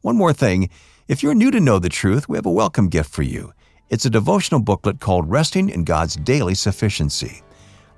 One 0.00 0.16
more 0.16 0.32
thing 0.32 0.70
if 1.08 1.22
you're 1.22 1.34
new 1.34 1.50
to 1.50 1.60
Know 1.60 1.78
the 1.78 1.88
Truth, 1.88 2.28
we 2.28 2.38
have 2.38 2.46
a 2.46 2.50
welcome 2.50 2.88
gift 2.88 3.10
for 3.10 3.22
you. 3.22 3.52
It's 3.90 4.04
a 4.04 4.10
devotional 4.10 4.60
booklet 4.60 5.00
called 5.00 5.28
Resting 5.30 5.68
in 5.68 5.84
God's 5.84 6.16
Daily 6.16 6.54
Sufficiency. 6.54 7.42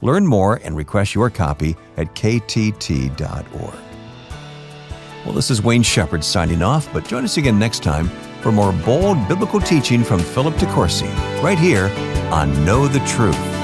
Learn 0.01 0.27
more 0.27 0.61
and 0.65 0.77
request 0.77 1.15
your 1.15 1.31
copy 1.31 1.77
at 1.97 2.15
ktt.org. 2.15 3.75
Well, 5.25 5.35
this 5.35 5.51
is 5.51 5.63
Wayne 5.63 5.83
Shepherd 5.83 6.25
signing 6.25 6.63
off, 6.63 6.93
but 6.93 7.07
join 7.07 7.25
us 7.25 7.37
again 7.37 7.59
next 7.59 7.83
time 7.83 8.09
for 8.41 8.53
more 8.53 8.73
bold 8.73 9.29
biblical 9.29 9.61
teaching 9.61 10.03
from 10.05 10.21
Philip 10.21 10.57
De 10.59 10.67
Courcy, 10.73 11.09
right 11.43 11.59
here 11.59 11.87
on 12.31 12.65
Know 12.65 12.89
the 12.89 13.01
Truth. 13.07 13.64